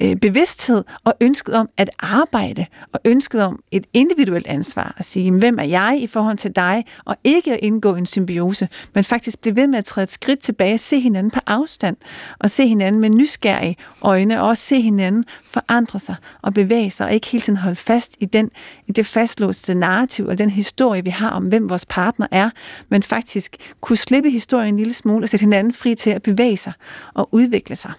[0.03, 5.31] øh, bevidsthed og ønsket om at arbejde og ønsket om et individuelt ansvar at sige,
[5.31, 9.41] hvem er jeg i forhold til dig, og ikke at indgå en symbiose, men faktisk
[9.41, 11.97] blive ved med at træde et skridt tilbage, se hinanden på afstand,
[12.39, 17.07] og se hinanden med nysgerrige øjne, og også se hinanden forandre sig og bevæge sig,
[17.07, 18.51] og ikke hele tiden holde fast i, den,
[18.87, 22.51] i det fastlåste narrativ og den historie, vi har om, hvem vores partner er,
[22.89, 26.57] men faktisk kunne slippe historien en lille smule og sætte hinanden fri til at bevæge
[26.57, 26.73] sig
[27.15, 27.93] og udvikle sig.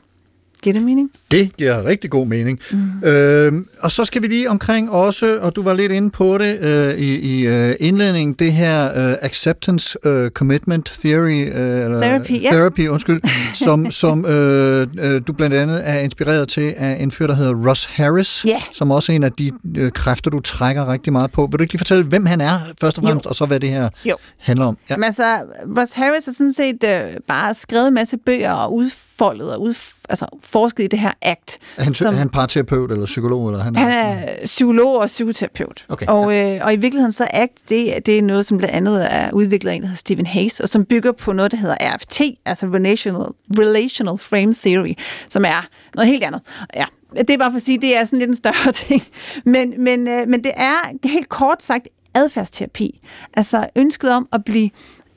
[0.63, 1.09] Giver det mening?
[1.31, 2.59] Det giver rigtig god mening.
[2.71, 3.07] Mm.
[3.07, 6.59] Øhm, og så skal vi lige omkring også, og du var lidt inde på det
[6.61, 12.31] øh, i, i øh, indledningen, det her øh, acceptance øh, commitment theory, øh, eller Therapy,
[12.43, 12.49] ja.
[12.51, 13.21] therapy undskyld,
[13.65, 17.69] som, som øh, øh, du blandt andet er inspireret til af en fyr, der hedder
[17.69, 18.57] Ross Harris, Ja.
[18.71, 21.47] som også er en af de øh, kræfter, du trækker rigtig meget på.
[21.51, 23.69] Vil du ikke lige fortælle, hvem han er først og fremmest, og så hvad det
[23.69, 24.15] her Jo.
[24.39, 24.77] handler om?
[24.89, 24.97] Ja.
[24.97, 25.37] Men altså,
[25.77, 28.73] Ross Harris har sådan set øh, bare skrevet en masse bøger og
[29.13, 31.59] udfoldet og udf- altså, forsket i det her ACT.
[31.77, 33.47] Er han, er han parterapeut eller psykolog?
[33.47, 35.85] Eller han, Han er psykolog og psykoterapeut.
[35.89, 39.13] Okay, og, øh, og i virkeligheden så ACT, det, det er noget, som blandt andet
[39.13, 41.75] er udviklet af en, der hedder Stephen Hayes, og som bygger på noget, der hedder
[41.95, 43.25] RFT, altså Relational,
[43.59, 44.93] Relational Frame Theory,
[45.29, 46.41] som er noget helt andet.
[46.75, 46.85] Ja,
[47.17, 49.03] det er bare for at sige, det er sådan lidt en større ting.
[49.45, 52.99] Men, men, øh, men det er helt kort sagt adfærdsterapi.
[53.33, 54.69] Altså ønsket om at blive,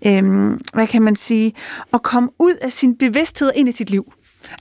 [0.07, 1.54] øhm, hvad kan man sige,
[1.92, 4.12] at komme ud af sin bevidsthed ind i sit liv.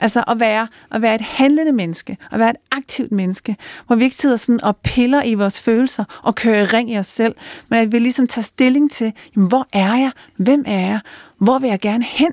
[0.02, 3.56] Altså at være, at være et handlende menneske, at være et aktivt menneske,
[3.88, 6.98] hvor vi ikke sidder sådan og piller i vores følelser og kører i ring i
[6.98, 7.36] os selv,
[7.70, 10.12] men at vi ligesom tager stilling til, jamen, hvor er jeg?
[10.38, 11.00] Hvem er jeg?
[11.38, 12.32] Hvor vil jeg gerne hen?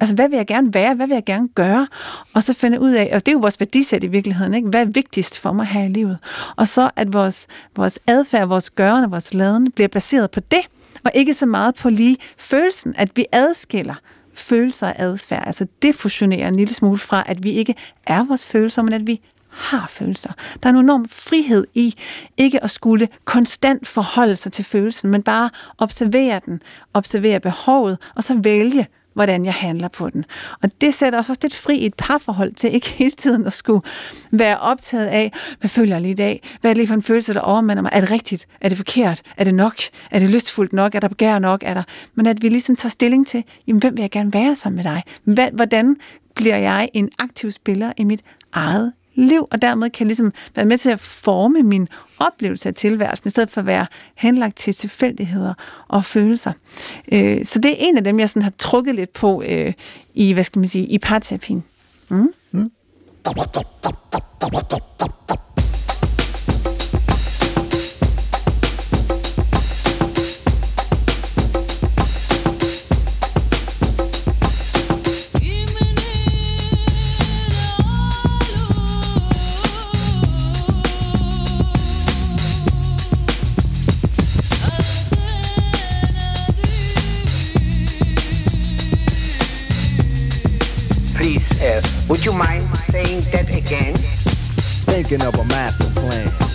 [0.00, 0.94] Altså, hvad vil jeg gerne være?
[0.94, 1.86] Hvad vil jeg gerne gøre?
[2.34, 4.68] Og så finde ud af, og det er jo vores værdisæt i virkeligheden, ikke?
[4.68, 6.18] hvad er vigtigst for mig her i livet?
[6.56, 7.46] Og så at vores,
[7.76, 10.60] vores adfærd, vores gørende, vores laden bliver baseret på det,
[11.04, 13.94] og ikke så meget på lige følelsen, at vi adskiller
[14.34, 17.74] følelser og adfærd, altså defusionerer en lille smule fra, at vi ikke
[18.06, 20.32] er vores følelser, men at vi har følelser.
[20.62, 21.94] Der er en enorm frihed i
[22.36, 26.62] ikke at skulle konstant forholde sig til følelsen, men bare observere den,
[26.94, 30.24] observere behovet, og så vælge, hvordan jeg handler på den.
[30.62, 33.52] Og det sætter os også lidt fri i et parforhold til ikke hele tiden at
[33.52, 33.82] skulle
[34.30, 36.42] være optaget af, hvad føler jeg lige i dag?
[36.60, 37.90] Hvad er det lige for en følelse, der overmander mig?
[37.92, 38.46] Er det rigtigt?
[38.60, 39.22] Er det forkert?
[39.36, 39.76] Er det nok?
[40.10, 40.94] Er det lystfuldt nok?
[40.94, 41.62] Er der begær nok?
[41.66, 41.82] Er der...
[42.14, 44.84] Men at vi ligesom tager stilling til, jamen, hvem vil jeg gerne være sammen med
[44.84, 45.02] dig?
[45.52, 45.96] Hvordan
[46.34, 48.20] bliver jeg en aktiv spiller i mit
[48.52, 51.88] eget liv, og dermed kan jeg ligesom være med til at forme min
[52.26, 55.54] oplevelse af tilværelsen, i stedet for at være henlagt til tilfældigheder
[55.88, 56.52] og følelser.
[57.12, 59.72] Øh, så det er en af dem, jeg sådan har trukket lidt på øh,
[60.14, 61.64] i, hvad skal man sige, i parterapien.
[62.08, 62.32] Mm?
[62.50, 62.70] Mm.
[93.22, 93.94] Again?
[93.96, 96.53] Thinking of a master plan.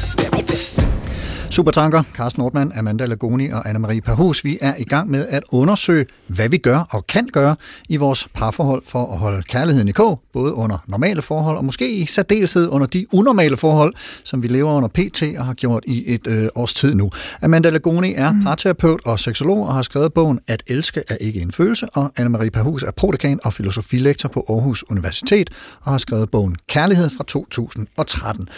[1.60, 4.46] Supertanker, Carsten Nordmann, Amanda Lagoni og Anne-Marie Perhus.
[4.46, 7.56] Vi er i gang med at undersøge, hvad vi gør og kan gøre
[7.90, 11.92] i vores parforhold for at holde kærligheden i kog, både under normale forhold og måske
[11.92, 13.94] i særdeleshed under de unormale forhold,
[14.24, 17.10] som vi lever under PT og har gjort i et øh, års tid nu.
[17.42, 21.52] Amanda Lagoni er parterapeut og seksolog og har skrevet bogen At elske er ikke en
[21.52, 25.50] følelse, og Anne-Marie Perhus er prodekan og filosofilektor på Aarhus Universitet
[25.82, 28.50] og har skrevet bogen Kærlighed fra 2013.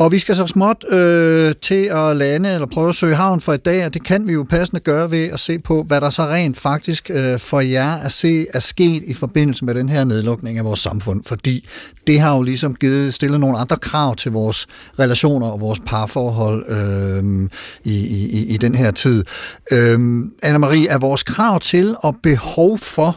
[0.00, 3.52] Og vi skal så småt øh, til at lande eller prøve at søge havn for
[3.52, 6.10] i dag, og det kan vi jo passende gøre ved at se på, hvad der
[6.10, 10.04] så rent faktisk øh, for jer at se er sket i forbindelse med den her
[10.04, 11.24] nedlukning af vores samfund.
[11.24, 11.68] Fordi
[12.06, 14.66] det har jo ligesom givet stillet nogle andre krav til vores
[14.98, 17.48] relationer og vores parforhold øh,
[17.84, 19.24] i, i, i den her tid.
[19.72, 19.98] Øh,
[20.44, 23.16] Anna-Marie, er vores krav til og behov for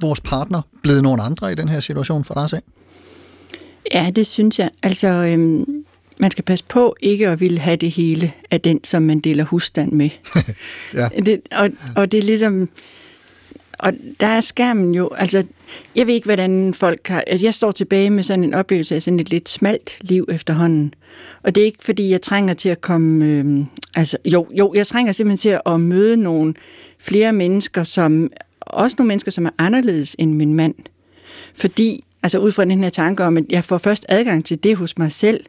[0.00, 2.62] vores partner blevet nogle andre i den her situation for dig selv?
[3.94, 4.70] Ja, det synes jeg.
[4.82, 5.81] Altså, øhm,
[6.18, 9.44] man skal passe på ikke at ville have det hele af den, som man deler
[9.44, 10.10] husstand med.
[10.94, 11.08] ja.
[11.08, 12.68] det, og, og det er ligesom...
[13.78, 15.10] Og der er skærmen jo...
[15.16, 15.44] Altså,
[15.96, 17.24] jeg ved ikke, hvordan folk har...
[17.26, 20.94] Altså, jeg står tilbage med sådan en oplevelse af sådan et lidt smalt liv efterhånden.
[21.42, 23.26] Og det er ikke, fordi jeg trænger til at komme...
[23.26, 26.54] Øhm, altså, jo, jo, jeg trænger simpelthen til at møde nogle
[26.98, 28.30] flere mennesker, som...
[28.60, 30.74] Også nogle mennesker, som er anderledes end min mand.
[31.54, 34.76] Fordi, altså ud fra den her tanke om, at jeg får først adgang til det
[34.76, 35.44] hos mig selv,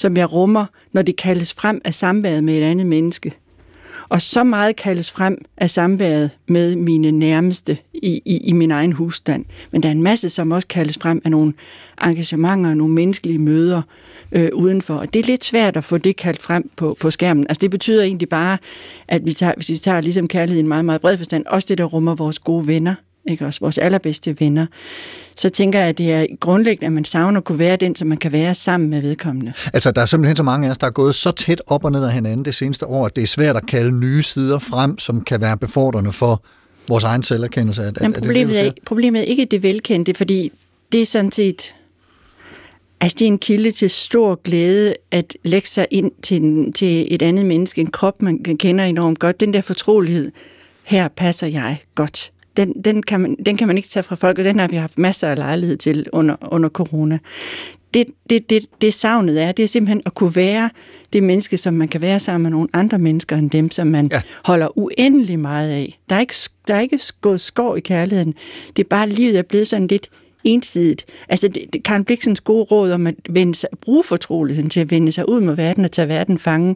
[0.00, 3.32] som jeg rummer, når det kaldes frem af samværet med et andet menneske.
[4.08, 8.92] Og så meget kaldes frem af samværet med mine nærmeste i, i, i min egen
[8.92, 9.44] husstand.
[9.70, 11.52] Men der er en masse, som også kaldes frem af nogle
[12.02, 13.82] engagementer og nogle menneskelige møder
[14.32, 14.94] øh, udenfor.
[14.94, 17.46] Og det er lidt svært at få det kaldt frem på, på skærmen.
[17.48, 18.58] Altså det betyder egentlig bare,
[19.08, 21.66] at vi tager, hvis vi tager ligesom kærlighed i en meget, meget bred forstand, også
[21.68, 22.94] det, der rummer vores gode venner,
[23.28, 24.66] ikke også vores allerbedste venner,
[25.36, 28.08] så tænker jeg, at det er grundlæggende, at man savner at kunne være den, som
[28.08, 29.52] man kan være sammen med vedkommende.
[29.72, 31.92] Altså, der er simpelthen så mange af os, der er gået så tæt op og
[31.92, 34.98] ned af hinanden det seneste år, at det er svært at kalde nye sider frem,
[34.98, 36.42] som kan være befordrende for
[36.88, 37.82] vores egen selverkendelse.
[37.82, 38.64] Er, Jamen, er det problemet, det, er, siger?
[38.66, 40.52] ikke- problemet er ikke det velkendte, fordi
[40.92, 41.74] det er sådan set...
[43.02, 47.22] Altså, det er en kilde til stor glæde at lægge sig ind til, til et
[47.22, 49.40] andet menneske, en krop, man kender enormt godt.
[49.40, 50.30] Den der fortrolighed,
[50.82, 52.32] her passer jeg godt.
[52.56, 54.76] Den, den, kan man, den kan man ikke tage fra folk, og den har vi
[54.76, 57.18] haft masser af lejlighed til under, under corona.
[57.94, 60.70] Det, det, det, det savnet er, det er simpelthen at kunne være
[61.12, 64.08] det menneske, som man kan være sammen med nogle andre mennesker end dem, som man
[64.12, 64.22] ja.
[64.44, 65.98] holder uendelig meget af.
[66.08, 66.34] Der er ikke,
[66.68, 68.34] der er ikke gået skår i kærligheden.
[68.76, 70.10] Det er bare, livet er blevet sådan lidt
[70.44, 71.04] ensidigt.
[71.28, 74.90] Altså, det, det Karen Bliksens gode råd om at vende sig, bruge fortroligheden til at
[74.90, 76.74] vende sig ud mod verden og tage verden fange,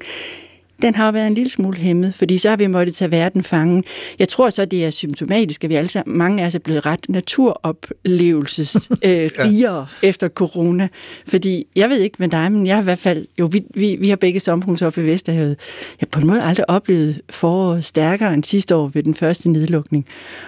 [0.82, 3.42] den har jo været en lille smule hæmmet, fordi så har vi måttet tage verden
[3.42, 3.82] fange.
[4.18, 6.86] Jeg tror så, det er symptomatisk, at vi alle sammen, mange af os er blevet
[6.86, 10.08] ret naturoplevelses øh, rigere ja.
[10.08, 10.88] efter corona.
[11.26, 13.96] Fordi, jeg ved ikke med dig, men jeg har i hvert fald, jo, vi, vi,
[14.00, 15.56] vi har begge sommerhus oppe ved Vesterhavet.
[16.00, 19.50] Jeg har på en måde aldrig oplevet foråret stærkere end sidste år ved den første
[19.50, 20.06] nedlukning.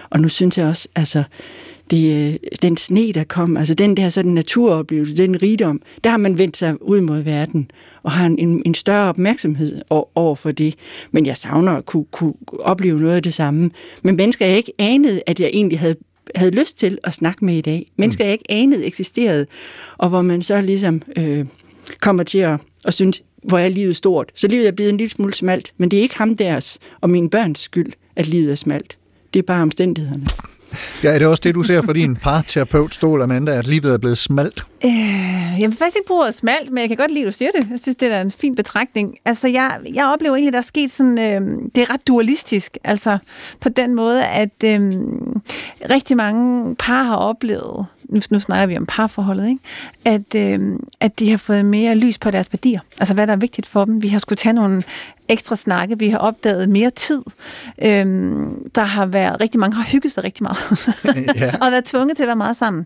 [0.09, 1.23] Og nu synes jeg også, altså,
[1.91, 6.17] det, øh, den sne, der kom, altså den der sådan naturoplevelse, den rigdom, der har
[6.17, 7.71] man vendt sig ud mod verden,
[8.03, 9.81] og har en, en større opmærksomhed
[10.15, 10.75] over for det.
[11.11, 13.71] Men jeg savner at kunne, kunne opleve noget af det samme.
[14.03, 15.95] Men mennesker, jeg ikke anede, at jeg egentlig havde
[16.35, 17.91] havde lyst til at snakke med i dag.
[17.97, 19.45] Mennesker, jeg ikke anede eksisterede,
[19.97, 21.45] og hvor man så ligesom øh,
[22.01, 24.31] kommer til at, at synes, hvor er livet stort.
[24.35, 27.09] Så livet er blevet en lille smule smalt, men det er ikke ham deres og
[27.09, 28.97] mine børns skyld, at livet er smalt.
[29.33, 30.27] Det er bare omstændighederne.
[31.03, 33.97] Ja, er det også det, du ser fra din parterapeut stol, Amanda, at livet er
[33.97, 34.63] blevet smalt?
[34.85, 37.37] Øh, jeg vil faktisk ikke bruge ordet smalt, men jeg kan godt lide, at du
[37.37, 37.67] siger det.
[37.71, 39.17] Jeg synes, det er en fin betragtning.
[39.25, 41.17] Altså, jeg, jeg oplever egentlig, at der er sket sådan...
[41.17, 41.41] Øh,
[41.75, 42.77] det er ret dualistisk.
[42.83, 43.17] Altså,
[43.59, 44.91] på den måde, at øh,
[45.89, 47.85] rigtig mange par har oplevet...
[48.09, 49.61] Nu, nu snakker vi om parforholdet, ikke?
[50.05, 52.79] At, øh, at de har fået mere lys på deres værdier.
[52.99, 54.03] Altså, hvad der er vigtigt for dem.
[54.03, 54.83] Vi har skulle tage nogle
[55.29, 55.99] ekstra snakke.
[55.99, 57.21] Vi har opdaget mere tid.
[57.81, 60.57] Øhm, der har været rigtig mange, har hygget sig rigtig meget.
[61.37, 61.51] Ja.
[61.61, 62.85] og været tvunget til at være meget sammen.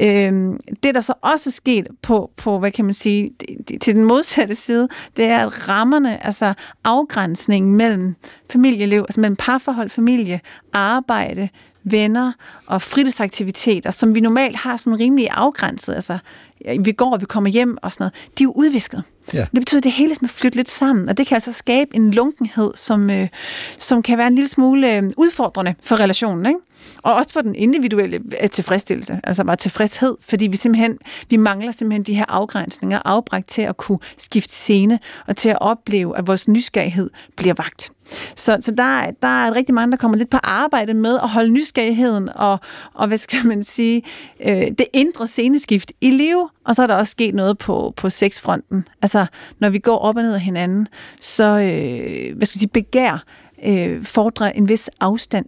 [0.00, 3.30] Øhm, det, der så også er sket på, på, hvad kan man sige,
[3.80, 6.54] til den modsatte side, det er, at rammerne, altså
[6.84, 8.14] afgrænsningen mellem
[8.50, 10.40] familieliv, altså mellem parforhold, familie,
[10.72, 11.48] arbejde,
[11.90, 12.32] venner
[12.66, 16.18] og fritidsaktiviteter, som vi normalt har sådan rimelig afgrænset, altså
[16.80, 19.02] vi går, og vi kommer hjem og sådan noget, de er jo udvisket.
[19.34, 19.38] Ja.
[19.38, 22.10] Det betyder, at det hele er flyttet lidt sammen, og det kan altså skabe en
[22.10, 23.28] lunkenhed, som, øh,
[23.78, 26.58] som kan være en lille smule øh, udfordrende for relationen, ikke?
[27.02, 30.98] Og også for den individuelle øh, tilfredsstillelse, altså bare tilfredshed, fordi vi simpelthen,
[31.30, 35.58] vi mangler simpelthen de her afgrænsninger, afbræk til at kunne skifte scene, og til at
[35.60, 37.90] opleve, at vores nysgerrighed bliver vagt.
[38.36, 41.50] Så, så der, der er rigtig mange, der kommer lidt på arbejde med at holde
[41.50, 42.60] nysgerrigheden og,
[42.94, 44.02] og hvad skal man sige,
[44.40, 46.48] øh, det indre sceneskift i live.
[46.66, 48.88] Og så er der også sket noget på, på sexfronten.
[49.02, 49.26] Altså
[49.58, 50.88] når vi går op og ned af hinanden,
[51.20, 53.24] så, øh, hvad skal vi sige, begær
[53.64, 55.46] øh, fordrer en vis afstand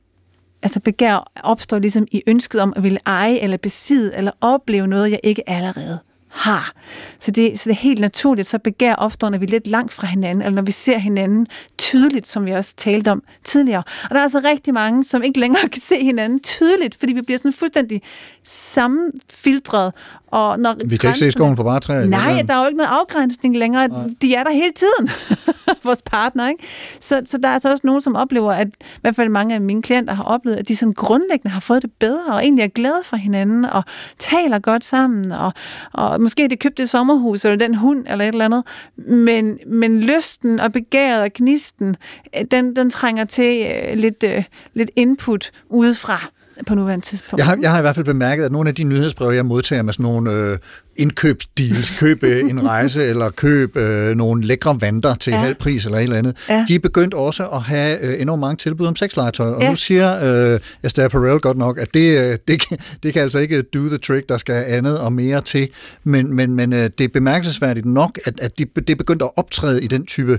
[0.62, 5.10] altså begær opstår ligesom i ønsket om at ville eje eller besidde eller opleve noget,
[5.10, 5.98] jeg ikke allerede
[6.28, 6.72] har.
[7.18, 9.92] Så det, så det er helt naturligt, så begær opstår, når vi er lidt langt
[9.92, 11.46] fra hinanden, eller når vi ser hinanden
[11.78, 13.82] tydeligt, som vi også talte om tidligere.
[14.02, 17.22] Og der er altså rigtig mange, som ikke længere kan se hinanden tydeligt, fordi vi
[17.22, 18.02] bliver sådan fuldstændig
[18.42, 19.92] sammenfiltret.
[20.30, 22.06] Og når Vi kan ikke se skoven for bare træer.
[22.06, 23.88] Nej, der er jo ikke noget afgrænsning længere.
[23.88, 23.98] Nej.
[24.22, 25.10] De er der hele tiden,
[25.84, 26.48] vores partner.
[26.48, 26.64] Ikke?
[27.00, 29.60] Så, så der er altså også nogen, som oplever, at i hvert fald mange af
[29.60, 32.68] mine klienter har oplevet, at de sådan grundlæggende har fået det bedre, og egentlig er
[32.68, 33.82] glade for hinanden, og
[34.18, 35.52] taler godt sammen, og,
[35.92, 38.64] og måske har de købt det sommerhus, eller den hund, eller et eller andet.
[38.96, 41.96] Men, men lysten og begæret og gnisten,
[42.36, 46.30] øh, den, den trænger til øh, lidt, øh, lidt input udefra
[46.66, 47.38] på nuværende tidspunkt.
[47.38, 49.82] Jeg har, jeg har i hvert fald bemærket, at nogle af de nyhedsbreve, jeg modtager
[49.82, 50.58] med sådan nogle øh,
[50.96, 55.38] indkøbsdeals, køb øh, en rejse eller køb øh, nogle lækre vanter til ja.
[55.38, 56.64] Halv pris eller et eller andet, Ja.
[56.68, 59.46] de er begyndt også at have øh, enormt mange tilbud om sexlegetøj.
[59.46, 59.70] Og Ja.
[59.70, 63.38] nu siger øh, Esther Perel godt nok, at det, øh, det, kan, det kan altså
[63.38, 65.68] ikke do the trick, der skal andet og mere til.
[66.04, 69.30] Men, men, men øh, det er bemærkelsesværdigt nok, at, at de, det er begyndt at
[69.36, 70.38] optræde i den type,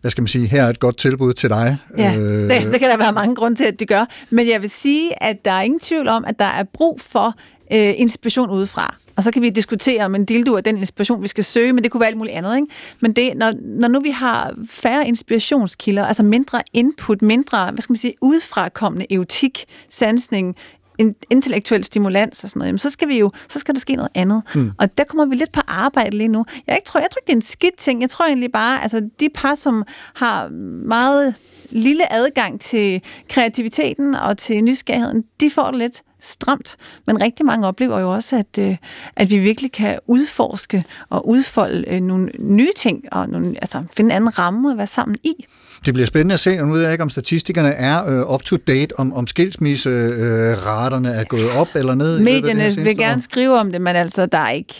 [0.00, 1.78] hvad skal man sige, her er et godt tilbud til dig.
[1.98, 4.04] Ja, Øh, det, det kan der være mange grunde til, at det gør.
[4.30, 7.34] Men jeg vil sige, at der er ingen tvivl om, at der er brug for
[7.72, 8.96] øh, inspiration udefra.
[9.16, 11.84] Og så kan vi diskutere, om en dildo er den inspiration, vi skal søge, men
[11.84, 12.56] det kunne være alt muligt andet.
[12.56, 12.66] Ikke?
[13.00, 17.92] Men det, når, når nu vi har færre inspirationskilder, altså mindre input, mindre, hvad skal
[17.92, 20.56] man sige, udefrakommende erotik, sansning,
[21.00, 23.96] en intellektuel stimulans og sådan noget, jamen, så skal vi jo, så skal der ske
[23.96, 24.42] noget andet.
[24.54, 24.72] Mm.
[24.78, 26.44] Og der kommer vi lidt på arbejde lige nu.
[26.66, 28.00] Jeg, ikke tror, jeg tror ikke, det er en skidt ting.
[28.00, 29.84] Jeg tror egentlig bare, altså de par, som
[30.14, 30.48] har
[30.86, 31.34] meget
[31.70, 36.76] lille adgang til kreativiteten og til nysgerrigheden, de får det lidt stramt.
[37.06, 38.76] Men rigtig mange oplever jo også, at, øh,
[39.16, 44.10] at vi virkelig kan udforske og udfolde øh, nogle nye ting, og nogle, altså finde
[44.10, 45.46] en anden ramme at være sammen i.
[45.84, 48.42] Det bliver spændende at se, og nu ved jeg ikke, om statistikerne er øh, up
[48.42, 52.14] to date, om, om skilsmisseraterne øh, er gået op eller ned.
[52.14, 53.20] i det Medierne seneste vil gerne år.
[53.20, 54.74] skrive om det, men altså, der er ikke...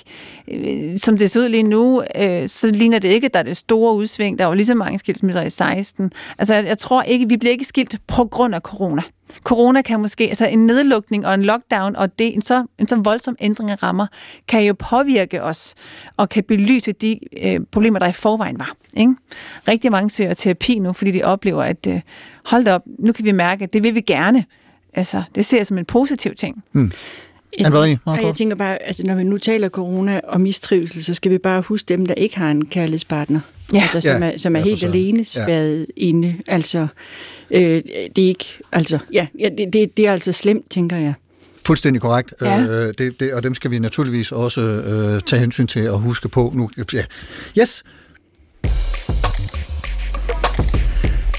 [0.53, 3.45] Øh, som det ser ud lige nu, øh, så ligner det ikke, at der er
[3.45, 4.39] det store udsving.
[4.39, 6.13] Der er jo lige så mange skilsmisser i 16.
[6.39, 9.03] Altså, jeg, jeg tror ikke, vi bliver ikke skilt på grund af corona.
[9.45, 12.97] Corona kan måske, altså en nedlukning og en lockdown, og det, en, så, en så
[12.97, 14.07] voldsom ændring af rammer,
[14.49, 15.75] kan jo påvirke os,
[16.17, 18.73] og kan belyse de øh, problemer, der i forvejen var.
[18.97, 19.15] Ikke?
[19.69, 22.01] Rigtig mange søger terapi nu, fordi de oplever, at øh,
[22.47, 24.45] hold da op, nu kan vi mærke, at det vil vi gerne.
[24.95, 26.65] Altså, det ser jeg som en positiv ting.
[26.73, 26.93] Hmm.
[27.59, 31.15] Jeg tænker, og jeg tænker bare, altså når vi nu taler corona og mistrivsel, så
[31.15, 33.41] skal vi bare huske dem, der ikke har en kærlighedspartner.
[33.73, 33.81] Ja.
[33.81, 34.33] Altså, som Ja.
[34.33, 35.25] er, som er Ja, helt alene Ja.
[35.45, 36.35] spærret inde.
[36.47, 36.87] Altså,
[37.51, 37.83] øh,
[38.17, 41.15] det er ikke, altså, ja, ja det, det, det er altså slemt, tænker jeg.
[41.67, 42.35] Fuldstændig korrekt.
[42.43, 42.61] Ja.
[42.61, 46.29] Øh, det, det, og dem skal vi naturligvis også øh, tage hensyn til og huske
[46.29, 46.71] på nu.
[46.93, 47.03] Ja.
[47.61, 47.83] Yes!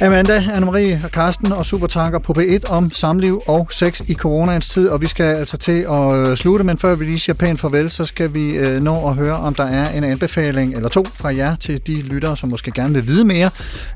[0.01, 4.89] Amanda, Anne-Marie og Karsten og Supertanker på B1 om samliv og sex i coronaens tid,
[4.89, 7.91] og vi skal altså til at øh, slutte, men før vi lige siger pænt farvel,
[7.91, 11.35] så skal vi øh, nå at høre, om der er en anbefaling eller to fra
[11.35, 13.49] jer til de lyttere, som måske gerne vil vide mere.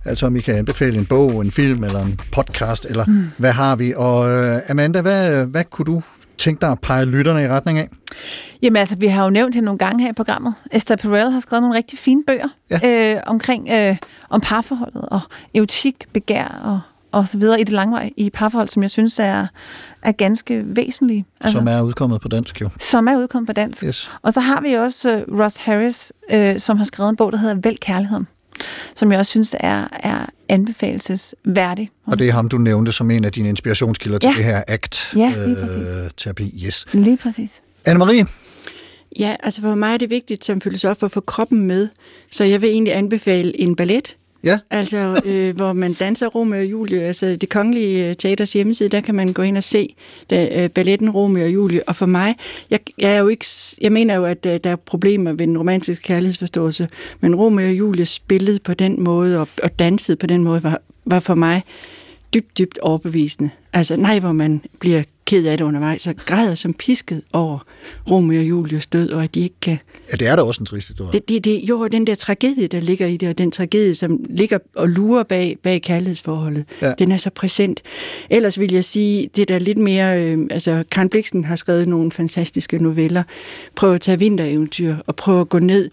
[0.06, 3.32] Altså om I kan anbefale en bog, en film eller en podcast, eller mm.
[3.38, 3.94] hvad har vi?
[3.96, 6.02] Og øh, Amanda, hvad, hvad kunne du
[6.38, 7.90] tænke dig at pege lytterne i retning af?
[8.62, 10.54] Jamen altså, vi har jo nævnt hende nogle gange her i programmet.
[10.72, 13.16] Esther Perel har skrevet nogle rigtig fine bøger ja.
[13.16, 13.98] øh, omkring øh,
[14.30, 15.22] om parforholdet og
[15.56, 16.80] erotik, begær og,
[17.12, 19.48] og så videre i det langvej i parforhold, som jeg synes er,
[20.02, 21.26] er ganske væsentlige.
[21.42, 22.70] Altså, som er udkommet på dansk jo.
[22.80, 23.84] som er udkommet på dansk.
[23.84, 24.12] Yes.
[24.22, 27.38] Og så har vi også uh, Ross Harris, øh, som har skrevet en bog, der
[27.38, 28.28] hedder Vælg Kærligheden,
[28.96, 31.90] som jeg også synes er, er anbefalesværdig.
[32.06, 34.36] Og det er ham, du nævnte som en af dine inspirationskilder til Ja.
[34.36, 35.88] det her ACT Ja, lige præcis.
[36.42, 36.66] øh.
[36.68, 36.86] Yes.
[36.94, 37.62] Lige præcis.
[37.90, 38.26] Anne-Marie,
[39.20, 41.90] Ja, altså for mig er det vigtigt som filosof at få kroppen med,
[42.32, 44.16] så jeg vil egentlig anbefale en ballet.
[44.46, 44.60] Ja.
[44.70, 47.02] Altså, øh, hvor man danser Romeo og Julie.
[47.02, 49.96] Altså, det kongelige øh, teaters hjemmeside, der kan man gå ind og se
[50.30, 51.90] da, øh, balletten Romeo og Julie.
[51.90, 52.36] Og for mig,
[52.70, 53.46] jeg, jeg, er jo ikke,
[53.82, 56.88] jeg mener jo, at øh, der er problemer ved den romantiske kærlighedsforståelse,
[57.20, 60.82] men Romeo og Julie spillede på den måde, og, og dansede på den måde, var,
[61.06, 61.64] var for mig
[62.34, 63.50] dybt, dybt overbevisende.
[63.74, 67.60] Altså, nej, hvor man bliver ked af det undervejs, og græder som pisket over
[68.12, 69.78] Romeo og Julies død, og at de ikke kan
[70.12, 71.12] ja, det er da også en trist historie.
[71.12, 74.20] det, det, det, jo, den der tragedie, der ligger i det, og den tragedie, som
[74.30, 76.94] ligger og lurer bag, bag kærlighedsforholdet, ja.
[77.00, 77.82] den er så præsent.
[78.30, 82.12] Ellers vil jeg sige, det der lidt mere, øh, altså Karen Bliksen har skrevet nogle
[82.12, 83.24] fantastiske noveller.
[83.76, 85.90] Prøv at tage vintereventyr, og prøv at gå ned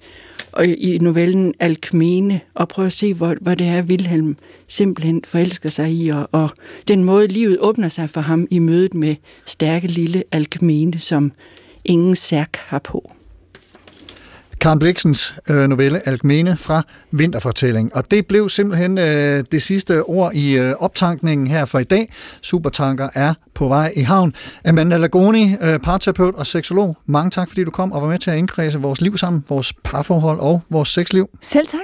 [0.52, 4.36] og i novellen Alkmene, og prøv at se, hvor, hvor det er, Wilhelm
[4.68, 6.50] simpelthen forelsker sig i, og, og
[6.88, 9.14] den måde, livet åbner sig for ham i mødet med
[9.46, 11.32] stærke lille Alkmene, som
[11.84, 13.12] ingen særk har på.
[14.62, 17.96] Karen Bliksens øh, novelle Alkmene fra Vinterfortælling.
[17.96, 22.12] Og det blev simpelthen øh, det sidste ord i øh, optankningen her for i dag.
[22.42, 24.34] Supertanker er på vej i havn.
[24.64, 26.96] Amanda Lagoni, øh, parterapeut og seksolog.
[27.06, 29.72] Mange tak, fordi du kom og var med til at indkredse vores liv sammen, vores
[29.84, 31.28] parforhold og vores sexliv.
[31.40, 31.80] Selv tak.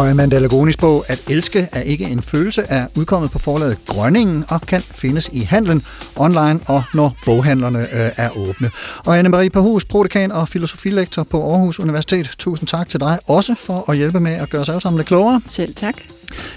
[0.00, 4.44] Og Amanda Lagonis bog At elske er ikke en følelse er udkommet på forlaget Grønningen
[4.48, 5.82] og kan findes i handlen
[6.16, 8.70] online og når boghandlerne øh, er åbne.
[9.06, 12.30] Og Anne-Marie Perhus, prodekan og filosofilektor på Aarhus Universitet.
[12.38, 15.08] Tusind tak til dig også for at hjælpe med at gøre os alle sammen lidt
[15.08, 15.40] klogere.
[15.46, 15.94] Selv tak.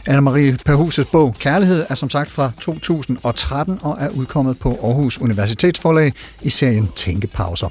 [0.09, 6.13] Anne-Marie Perhus' bog Kærlighed er som sagt fra 2013 og er udkommet på Aarhus Universitetsforlag
[6.41, 7.69] i serien Tænkepauser.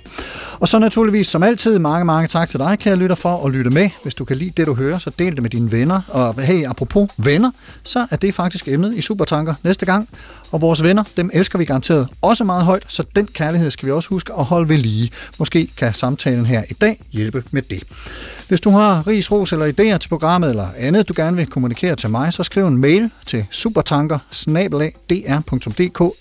[0.60, 3.70] Og så naturligvis som altid mange, mange tak til dig, kære lytter, for at lytte
[3.70, 3.90] med.
[4.02, 6.00] Hvis du kan lide det, du hører, så del det med dine venner.
[6.08, 7.50] Og hey, apropos venner,
[7.82, 10.08] så er det faktisk emnet i Supertanker næste gang.
[10.52, 13.92] Og vores venner, dem elsker vi garanteret også meget højt, så den kærlighed skal vi
[13.92, 15.10] også huske at holde ved lige.
[15.38, 17.82] Måske kan samtalen her i dag hjælpe med det.
[18.52, 21.96] Hvis du har ris, ros eller idéer til programmet eller andet, du gerne vil kommunikere
[21.96, 24.18] til mig, så skriv en mail til supertanker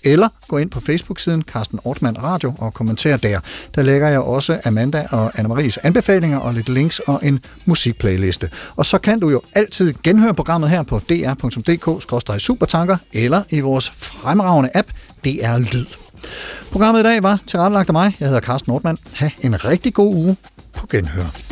[0.04, 3.40] eller gå ind på Facebook-siden Carsten Ortmann Radio og kommenter der.
[3.74, 8.50] Der lægger jeg også Amanda og Anne-Maries anbefalinger og lidt links og en musikplayliste.
[8.76, 14.70] Og så kan du jo altid genhøre programmet her på dr.dk-supertanker eller i vores fremragende
[14.74, 14.88] app
[15.24, 15.86] DR Lyd.
[16.70, 18.16] Programmet i dag var tilrettelagt af mig.
[18.20, 18.98] Jeg hedder Carsten Ortmann.
[19.12, 20.36] Ha' en rigtig god uge
[20.72, 21.51] på genhør.